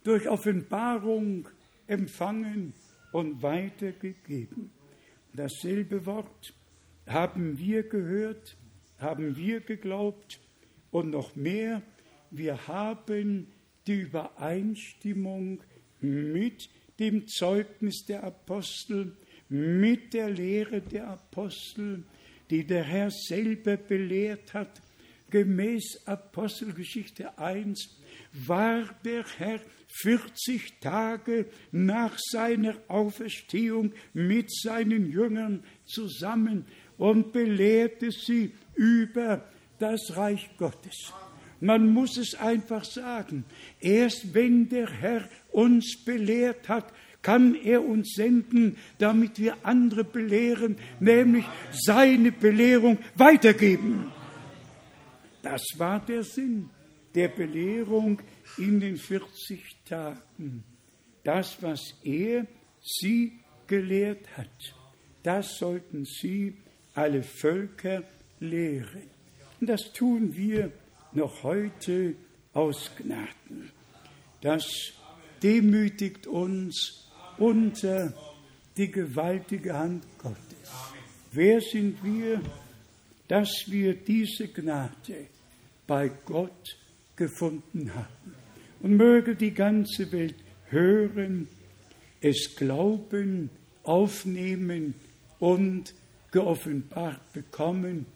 [0.04, 1.48] durch Offenbarung
[1.86, 2.72] empfangen
[3.12, 4.70] und weitergegeben.
[5.32, 6.54] Dasselbe Wort
[7.06, 8.56] haben wir gehört
[8.98, 10.40] haben wir geglaubt
[10.90, 11.82] und noch mehr,
[12.30, 13.48] wir haben
[13.86, 15.60] die Übereinstimmung
[16.00, 19.16] mit dem Zeugnis der Apostel,
[19.48, 22.02] mit der Lehre der Apostel,
[22.50, 24.82] die der Herr selber belehrt hat.
[25.30, 27.98] Gemäß Apostelgeschichte 1
[28.32, 36.66] war der Herr 40 Tage nach seiner Auferstehung mit seinen Jüngern zusammen
[36.96, 39.48] und belehrte sie über
[39.78, 41.12] das Reich Gottes.
[41.60, 43.44] Man muss es einfach sagen.
[43.80, 46.92] Erst wenn der Herr uns belehrt hat,
[47.22, 54.12] kann er uns senden, damit wir andere belehren, nämlich seine Belehrung weitergeben.
[55.42, 56.70] Das war der Sinn
[57.14, 58.20] der Belehrung
[58.58, 60.62] in den 40 Tagen.
[61.24, 62.46] Das, was er
[62.80, 63.32] sie
[63.66, 64.74] gelehrt hat,
[65.22, 66.56] das sollten sie
[66.94, 68.04] alle Völker
[68.38, 69.10] lehren.
[69.60, 70.70] Und das tun wir
[71.16, 72.14] noch heute
[72.52, 73.70] aus Gnaden.
[74.42, 74.64] Das
[75.42, 78.12] demütigt uns unter
[78.76, 80.70] die gewaltige Hand Gottes.
[81.32, 82.40] Wer sind wir,
[83.28, 85.28] dass wir diese Gnade
[85.86, 86.76] bei Gott
[87.16, 88.34] gefunden haben?
[88.80, 90.36] Und möge die ganze Welt
[90.68, 91.48] hören,
[92.20, 93.50] es glauben,
[93.82, 94.94] aufnehmen
[95.38, 95.94] und
[96.30, 98.06] geoffenbart bekommen,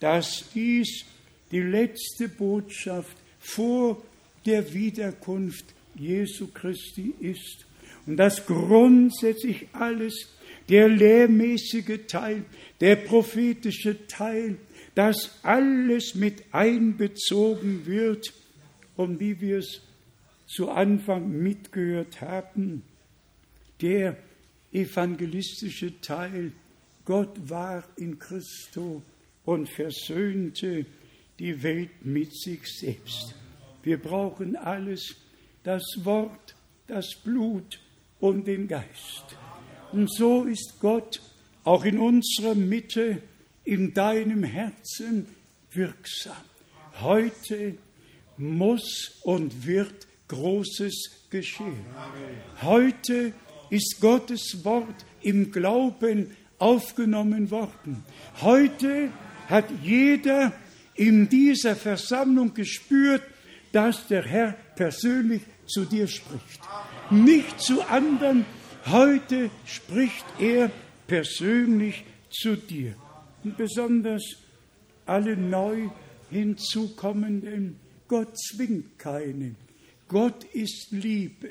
[0.00, 1.04] dass dies
[1.50, 4.02] die letzte Botschaft vor
[4.44, 7.66] der Wiederkunft Jesu Christi ist.
[8.06, 10.28] Und dass grundsätzlich alles,
[10.68, 12.44] der lehrmäßige Teil,
[12.80, 14.58] der prophetische Teil,
[14.94, 18.32] dass alles mit einbezogen wird,
[18.96, 19.82] um wie wir es
[20.46, 22.82] zu Anfang mitgehört haben,
[23.80, 24.16] der
[24.72, 26.52] evangelistische Teil,
[27.04, 29.02] Gott war in Christo
[29.44, 30.86] und versöhnte
[31.38, 33.34] die Welt mit sich selbst.
[33.82, 35.16] Wir brauchen alles,
[35.62, 36.54] das Wort,
[36.86, 37.80] das Blut
[38.20, 39.36] und den Geist.
[39.92, 41.20] Und so ist Gott
[41.64, 43.22] auch in unserer Mitte,
[43.64, 45.26] in deinem Herzen
[45.72, 46.36] wirksam.
[47.00, 47.76] Heute
[48.38, 51.84] muss und wird Großes geschehen.
[52.62, 53.32] Heute
[53.70, 58.04] ist Gottes Wort im Glauben aufgenommen worden.
[58.40, 59.10] Heute
[59.48, 60.52] hat jeder
[60.96, 63.22] in dieser Versammlung gespürt,
[63.72, 66.60] dass der Herr persönlich zu dir spricht.
[67.10, 68.44] Nicht zu anderen.
[68.86, 70.70] Heute spricht er
[71.06, 72.94] persönlich zu dir.
[73.44, 74.22] Und besonders
[75.04, 75.88] alle neu
[76.30, 77.78] hinzukommenden.
[78.08, 79.56] Gott zwingt keinen.
[80.08, 81.50] Gott ist Liebe.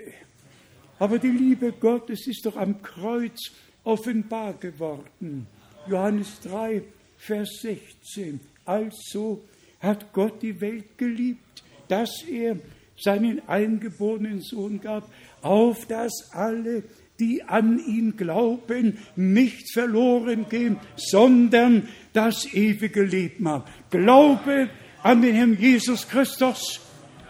[1.00, 3.52] Aber die Liebe Gottes ist doch am Kreuz
[3.84, 5.48] offenbar geworden.
[5.88, 6.82] Johannes 3,
[7.18, 8.40] Vers 16.
[8.66, 9.44] Also
[9.80, 12.58] hat Gott die Welt geliebt, dass er
[12.98, 15.10] seinen eingeborenen Sohn gab,
[15.42, 16.84] auf dass alle,
[17.20, 23.64] die an ihn glauben, nicht verloren gehen, sondern das ewige Leben haben.
[23.90, 24.70] Glaube
[25.04, 26.82] an den Herrn Jesus Christus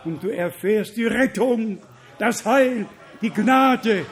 [0.06, 1.80] und du erfährst die Rettung,
[2.20, 2.86] das Heil,
[3.22, 4.06] die Gnade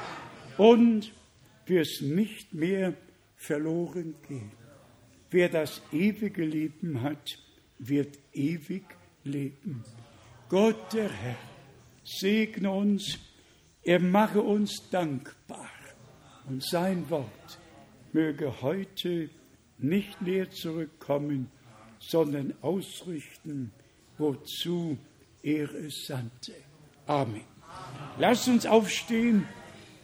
[0.58, 1.12] und
[1.66, 2.94] wirst nicht mehr
[3.36, 4.63] verloren gehen.
[5.34, 7.40] Wer das ewige Leben hat,
[7.80, 8.84] wird ewig
[9.24, 9.84] leben.
[10.48, 11.38] Gott der Herr
[12.04, 13.18] segne uns,
[13.82, 15.72] er mache uns dankbar
[16.48, 17.58] und sein Wort
[18.12, 19.32] möge heute
[19.80, 21.50] nicht leer zurückkommen,
[21.98, 23.72] sondern ausrichten,
[24.20, 25.00] wozu
[25.42, 26.54] er es sandte.
[27.08, 27.42] Amen.
[28.20, 29.48] Lasst uns aufstehen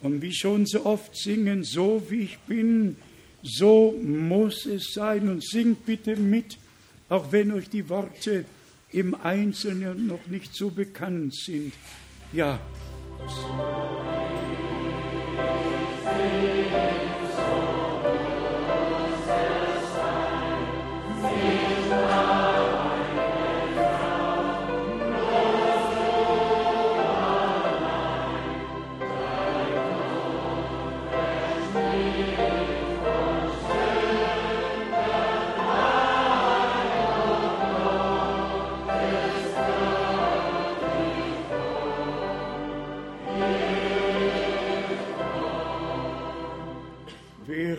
[0.02, 2.96] und wie schon so oft singen, so wie ich bin,
[3.42, 5.28] so muss es sein.
[5.28, 6.58] Und singt bitte mit,
[7.08, 8.44] auch wenn euch die Worte
[8.92, 11.72] im Einzelnen noch nicht so bekannt sind.
[12.32, 12.60] Ja.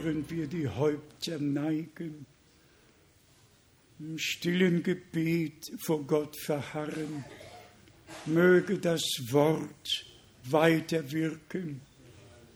[0.04, 2.26] Wir die Häupter neigen,
[4.00, 7.24] im stillen Gebet vor Gott verharren,
[8.26, 10.06] möge das Wort
[10.46, 11.82] weiterwirken,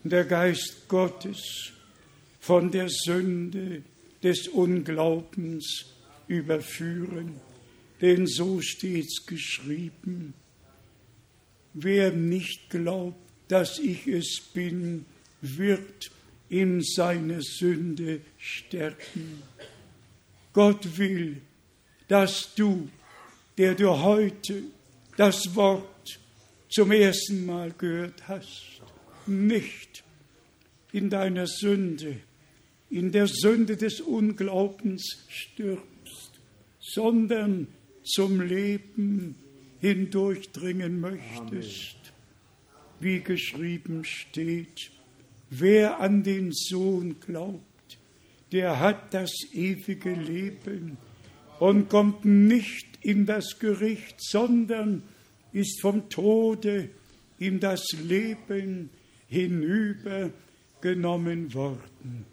[0.04, 1.72] der Geist Gottes
[2.40, 3.84] von der Sünde
[4.24, 5.86] des Unglaubens
[6.28, 7.40] überführen,
[8.02, 10.34] denn so steht's geschrieben.
[11.74, 15.06] Wer nicht glaubt, dass ich es bin,
[15.42, 16.12] wird
[16.50, 19.44] in seiner Sünde sterben.
[20.54, 21.42] Gott will,
[22.08, 22.88] dass du,
[23.58, 24.64] der du heute
[25.18, 26.20] das Wort
[26.70, 28.82] zum ersten Mal gehört hast,
[29.26, 30.04] nicht
[30.92, 32.18] in deiner Sünde,
[32.90, 36.32] in der Sünde des Unglaubens stirbst,
[36.80, 37.68] sondern
[38.04, 39.36] zum Leben
[39.82, 43.00] hindurchdringen möchtest, Amen.
[43.00, 44.92] wie geschrieben steht,
[45.60, 47.62] wer an den Sohn glaubt,
[48.52, 50.98] der hat das ewige Leben
[51.60, 55.04] und kommt nicht in das Gericht, sondern
[55.52, 56.90] ist vom Tode
[57.40, 58.92] in das Leben
[59.28, 62.26] hinübergenommen worden.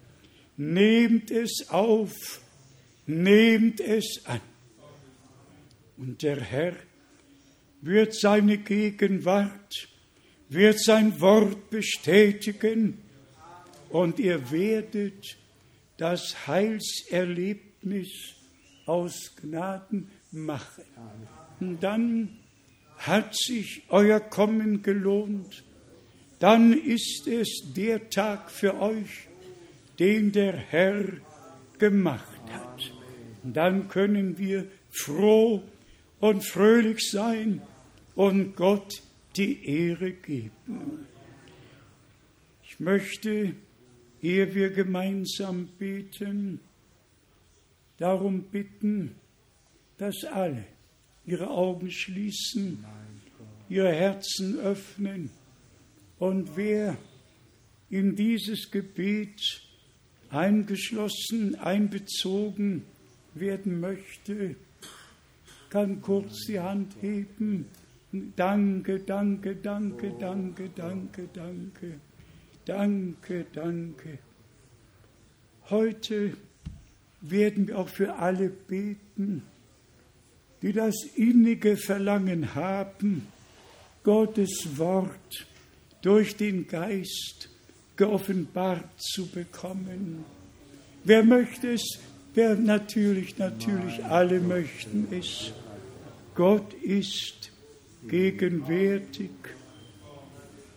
[0.56, 2.40] Nehmt es auf,
[3.06, 4.40] nehmt es an.
[5.96, 6.74] Und der Herr
[7.80, 9.88] wird seine Gegenwart,
[10.48, 13.01] wird sein Wort bestätigen
[13.92, 15.36] und ihr werdet
[15.98, 18.08] das Heilserlebnis
[18.86, 20.84] aus Gnaden machen.
[21.60, 22.38] Und dann
[22.96, 25.62] hat sich euer Kommen gelohnt.
[26.38, 29.28] Dann ist es der Tag für euch,
[29.98, 31.04] den der Herr
[31.78, 32.92] gemacht hat.
[33.44, 35.62] Und dann können wir froh
[36.20, 37.60] und fröhlich sein
[38.14, 39.02] und Gott
[39.36, 41.06] die Ehre geben.
[42.64, 43.54] Ich möchte,
[44.22, 46.60] ehe wir gemeinsam beten,
[47.98, 49.16] darum bitten,
[49.98, 50.64] dass alle
[51.26, 52.84] ihre Augen schließen,
[53.68, 55.30] ihre Herzen öffnen
[56.18, 56.96] und wer
[57.90, 59.62] in dieses Gebet
[60.30, 62.84] eingeschlossen, einbezogen
[63.34, 64.56] werden möchte,
[65.68, 67.66] kann kurz die Hand heben.
[68.36, 72.00] Danke, danke, danke, danke, danke, danke,
[72.64, 74.18] danke, danke.
[75.70, 76.36] Heute
[77.20, 79.42] werden wir auch für alle beten,
[80.60, 83.26] die das innige Verlangen haben,
[84.04, 85.46] Gottes Wort
[86.02, 87.48] durch den Geist
[87.96, 90.24] geoffenbart zu bekommen.
[91.04, 91.98] Wer möchte es?
[92.34, 95.52] Wer natürlich, natürlich, alle möchten es.
[96.34, 97.52] Gott ist
[98.08, 99.30] gegenwärtig.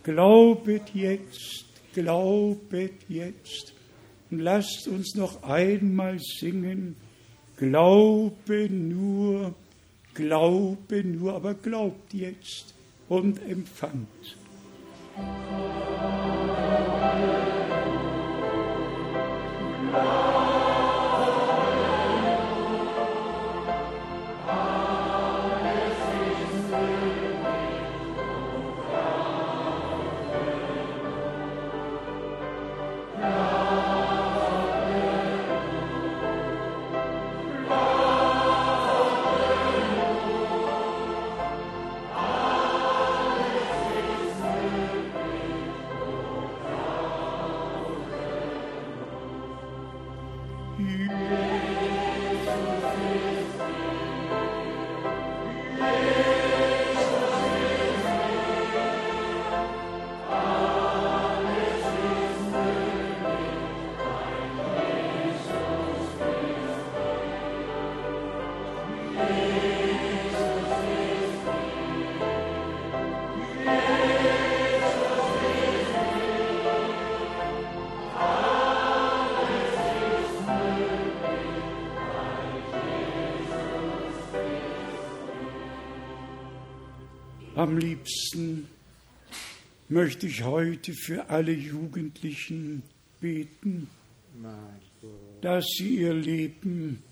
[0.02, 1.65] Glaubet jetzt,
[1.96, 3.72] glaubet jetzt.
[4.30, 6.96] Und lasst uns noch einmal singen.
[7.56, 9.54] Glaube nur,
[10.12, 12.74] glaube nur, aber glaubt jetzt
[13.08, 14.36] und empfangt.
[19.94, 20.25] Am
[89.96, 92.82] möchte ich heute für alle Jugendlichen
[93.18, 93.88] beten,
[95.40, 97.02] dass sie ihr Leben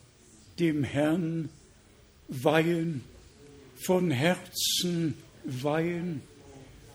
[0.59, 1.49] dem Herrn
[2.29, 3.01] weihen,
[3.87, 5.15] von Herzen
[5.47, 6.21] weihen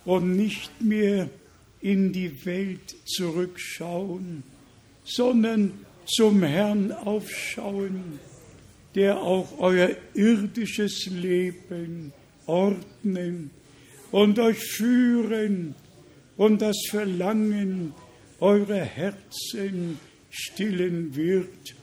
[0.06, 1.28] und nicht mehr
[1.82, 4.44] in die Welt zurückschauen,
[5.04, 5.72] sondern
[6.06, 8.20] zum Herrn aufschauen,
[8.94, 12.14] der auch euer irdisches Leben
[12.46, 13.50] ordnen
[14.12, 15.76] und euch führen
[16.38, 17.94] und das Verlangen
[18.40, 20.00] eurer Herzen
[20.30, 21.76] stillen wird.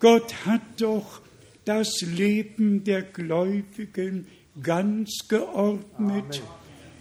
[0.00, 1.20] Gott hat doch
[1.64, 4.26] das Leben der Gläubigen
[4.62, 6.40] ganz geordnet Amen.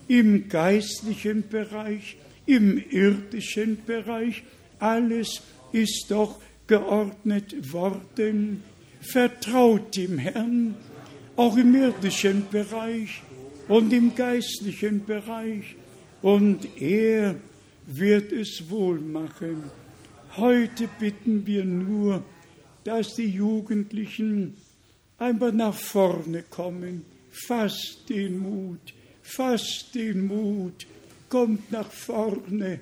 [0.07, 4.43] im geistlichen Bereich, im irdischen Bereich.
[4.79, 5.41] Alles
[5.71, 8.63] ist doch geordnet worden.
[9.01, 10.75] Vertraut dem Herrn,
[11.35, 13.21] auch im irdischen Bereich
[13.69, 15.75] und im geistlichen Bereich.
[16.21, 17.35] Und er
[17.85, 19.63] wird es wohl machen.
[20.35, 22.23] Heute bitten wir nur,
[22.83, 24.55] dass die Jugendlichen
[25.17, 27.05] einfach nach vorne kommen.
[27.31, 30.85] Fasst den Mut, fasst den Mut,
[31.29, 32.79] kommt nach vorne.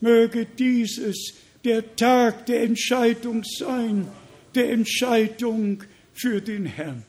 [0.00, 1.34] Möge dieses
[1.64, 4.08] der Tag der Entscheidung sein,
[4.54, 5.84] der Entscheidung
[6.14, 7.04] für den Herrn.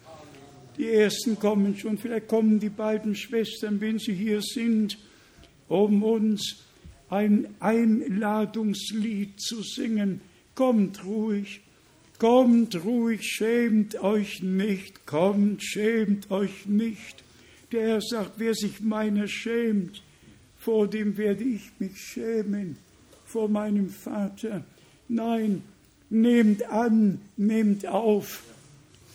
[0.81, 4.97] Die ersten kommen schon, vielleicht kommen die beiden Schwestern, wenn sie hier sind,
[5.67, 6.63] um uns
[7.07, 10.21] ein Einladungslied zu singen.
[10.55, 11.61] Kommt ruhig,
[12.17, 17.23] kommt ruhig, schämt euch nicht, kommt, schämt euch nicht.
[17.71, 20.01] Der Herr sagt, wer sich meiner schämt,
[20.57, 22.75] vor dem werde ich mich schämen,
[23.23, 24.65] vor meinem Vater.
[25.07, 25.61] Nein,
[26.09, 28.50] nehmt an, nehmt auf.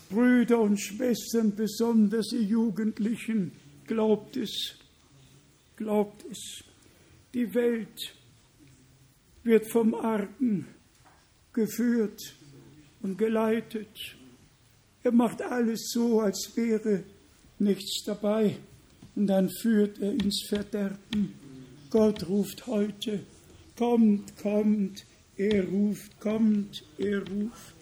[0.08, 3.52] Brüder und Schwestern, besonders ihr Jugendlichen,
[3.86, 4.76] glaubt es,
[5.76, 6.64] glaubt es.
[7.34, 8.14] Die Welt
[9.42, 10.66] wird vom Argen
[11.52, 12.20] geführt
[13.02, 14.16] und geleitet.
[15.02, 17.04] Er macht alles so, als wäre
[17.58, 18.56] nichts dabei
[19.14, 21.32] und dann führt er ins Verderben.
[21.90, 23.20] Gott ruft heute,
[23.76, 25.06] kommt, kommt,
[25.36, 27.75] er ruft, kommt, er ruft.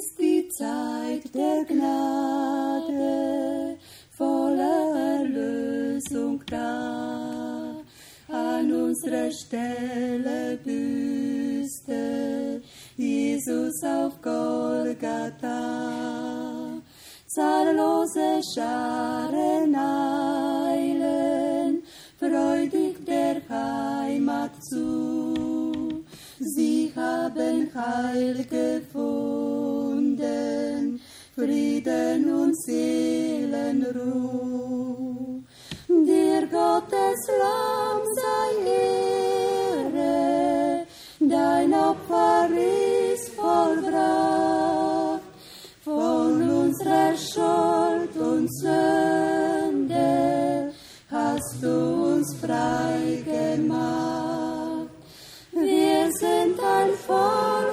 [0.00, 3.76] Ist die Zeit der Gnade,
[4.16, 7.76] voller Erlösung da.
[8.28, 12.62] An unserer Stelle büßte
[12.96, 15.58] Jesus auf Golgatha.
[17.26, 21.82] Zahllose Scharen eilen,
[22.18, 25.34] freudig der Heimat zu.
[26.40, 29.59] Sie haben Heil gefunden,
[31.40, 33.96] Frieden und Seelenruhe.
[35.88, 38.50] Dir Gottes Lamm sei
[39.96, 40.86] Ehre,
[41.18, 42.48] dein Opfer
[43.14, 45.22] ist vollbracht,
[45.82, 50.10] von unserer Schuld und Sünde
[51.10, 51.74] hast du
[52.16, 54.90] uns frei gemacht.
[55.52, 57.69] Wir sind ein Volk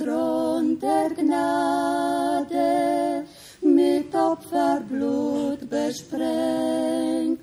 [0.00, 2.68] Thron der Gnade
[3.60, 7.42] mit Opferblut besprengt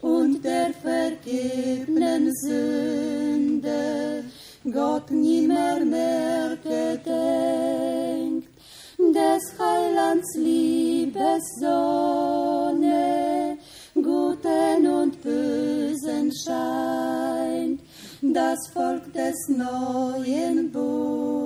[0.00, 4.24] und der vergebenen Sünde
[4.72, 8.48] Gott nimmer mehr gedenkt.
[8.98, 11.18] Des Heilands Liebessonne,
[13.94, 17.82] Guten und Bösen scheint,
[18.22, 21.37] das Volk des neuen Bundes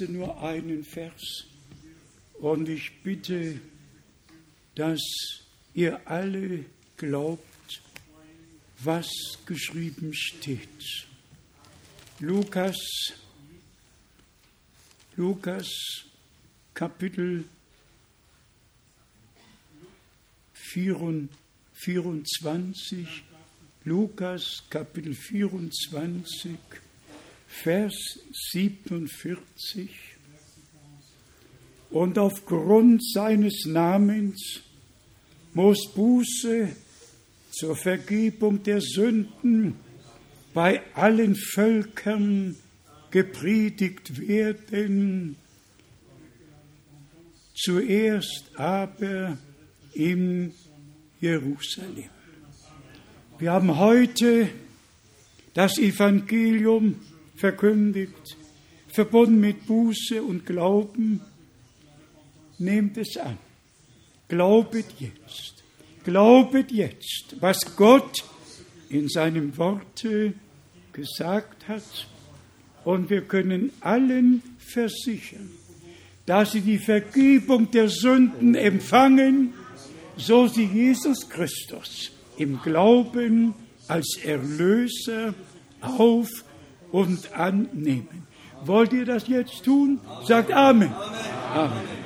[0.00, 1.46] lese nur einen Vers.
[2.34, 3.60] Und ich bitte,
[4.74, 5.00] dass
[5.74, 6.64] ihr alle
[6.96, 7.82] glaubt,
[8.82, 9.08] was
[9.46, 11.06] geschrieben steht.
[12.18, 12.76] Lukas,
[15.16, 15.68] Lukas
[16.72, 17.44] Kapitel
[20.54, 23.24] 24,
[23.84, 26.58] Lukas Kapitel 24,
[27.50, 28.18] Vers
[28.52, 29.90] 47.
[31.90, 34.62] Und aufgrund seines Namens
[35.52, 36.68] muss Buße
[37.50, 39.74] zur Vergebung der Sünden
[40.54, 42.56] bei allen Völkern
[43.10, 45.36] gepredigt werden,
[47.54, 49.36] zuerst aber
[49.92, 50.54] in
[51.20, 52.08] Jerusalem.
[53.38, 54.48] Wir haben heute
[55.52, 56.94] das Evangelium
[57.40, 58.36] verkündigt,
[58.88, 61.20] verbunden mit Buße und Glauben.
[62.58, 63.38] Nehmt es an.
[64.28, 65.54] Glaubet jetzt.
[66.04, 68.24] Glaubet jetzt, was Gott
[68.88, 70.34] in seinem Worte
[70.92, 72.06] gesagt hat.
[72.84, 75.50] Und wir können allen versichern,
[76.26, 79.52] dass sie die Vergebung der Sünden empfangen,
[80.16, 83.54] so sie Jesus Christus im Glauben
[83.88, 85.34] als Erlöser
[85.80, 86.28] auf
[86.92, 88.26] und annehmen.
[88.64, 90.00] Wollt ihr das jetzt tun?
[90.26, 90.92] Sagt Amen.
[91.54, 92.00] Amen.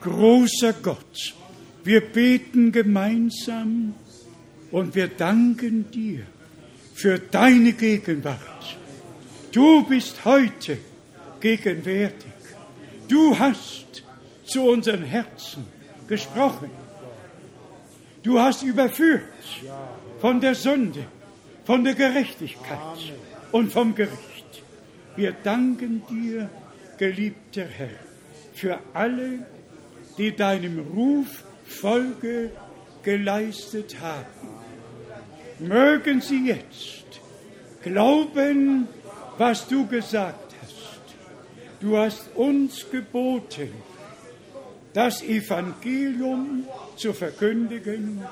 [0.00, 1.34] Großer Gott,
[1.84, 3.94] wir beten gemeinsam
[4.70, 6.26] und wir danken dir
[6.94, 8.38] für deine Gegenwart.
[9.52, 10.78] Du bist heute
[11.40, 12.32] gegenwärtig.
[13.08, 14.02] Du hast
[14.44, 15.66] zu unseren Herzen
[16.08, 16.70] gesprochen.
[18.22, 19.22] Du hast überführt
[20.20, 21.04] von der Sünde,
[21.64, 22.78] von der Gerechtigkeit
[23.52, 24.62] und vom Gericht.
[25.14, 26.48] Wir danken dir,
[26.98, 27.88] geliebter Herr,
[28.54, 29.46] für alle,
[30.18, 32.50] die deinem Ruf Folge
[33.02, 34.26] geleistet haben.
[35.58, 37.20] Mögen sie jetzt
[37.82, 38.88] glauben,
[39.38, 41.16] was du gesagt hast.
[41.80, 43.70] Du hast uns geboten,
[44.92, 46.64] das Evangelium
[46.96, 48.22] zu verkündigen,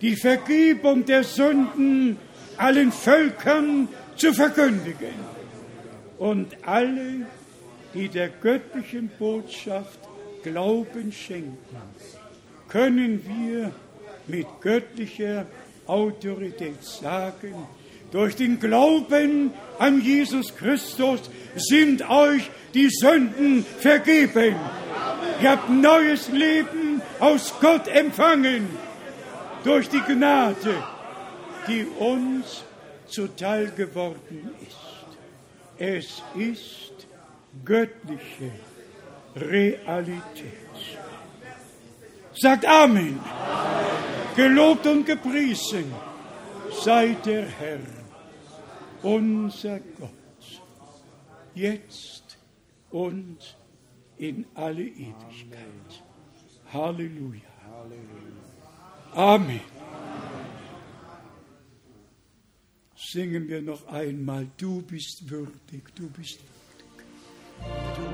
[0.00, 2.18] die Vergebung der Sünden
[2.56, 5.14] allen Völkern zu verkündigen
[6.18, 7.26] und alle,
[7.94, 9.98] die der göttlichen Botschaft
[10.42, 11.58] Glauben schenken,
[12.68, 13.72] können wir
[14.26, 15.46] mit göttlicher
[15.86, 17.54] Autorität sagen,
[18.10, 21.20] durch den Glauben an Jesus Christus
[21.56, 24.54] sind euch die Sünden vergeben.
[25.42, 28.68] Ihr habt neues Leben aus Gott empfangen
[29.64, 30.74] durch die Gnade,
[31.66, 32.62] die uns
[33.06, 34.76] zuteil geworden ist.
[35.78, 37.06] Es ist
[37.64, 38.52] göttliche
[39.36, 40.52] Realität.
[42.34, 43.20] Sagt Amen.
[43.20, 44.34] Amen.
[44.36, 45.92] Gelobt und gepriesen
[46.82, 47.78] sei der Herr,
[49.02, 50.62] unser Gott,
[51.54, 52.36] jetzt
[52.90, 53.38] und
[54.18, 56.02] in alle Ewigkeit.
[56.72, 57.40] Halleluja.
[59.14, 59.60] Amen.
[62.96, 66.54] Singen wir noch einmal, du bist würdig, du bist würdig.
[67.96, 68.13] Du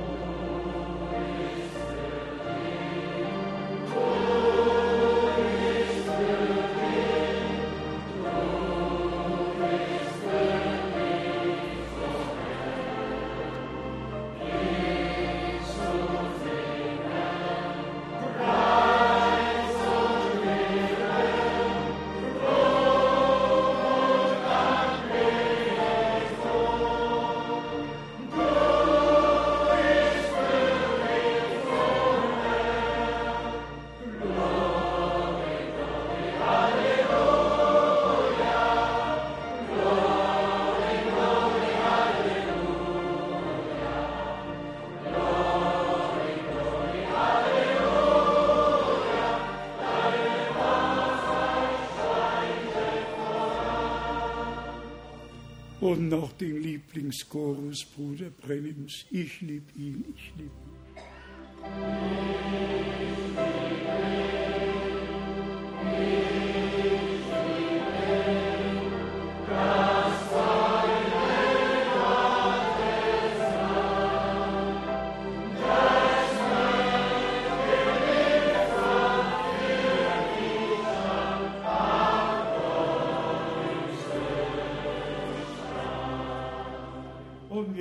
[55.91, 59.07] Und noch den Lieblingschorus Bruder Brennims.
[59.11, 60.70] Ich lieb ihn, ich lieb ihn.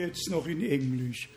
[0.10, 1.30] Jetzt noch in Englisch.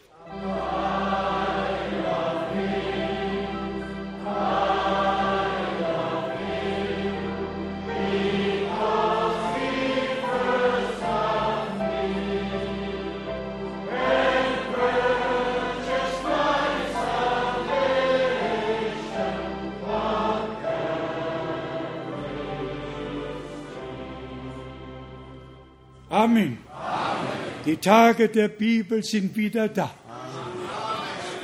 [27.72, 29.90] Die Tage der Bibel sind wieder da.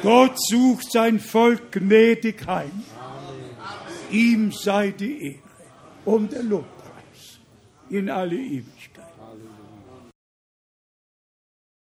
[0.03, 2.85] Gott sucht sein Volk gnädig heim.
[4.11, 5.39] Ihm sei die Ehre
[6.05, 7.39] und der Lobpreis
[7.89, 8.98] in alle Ewigkeit.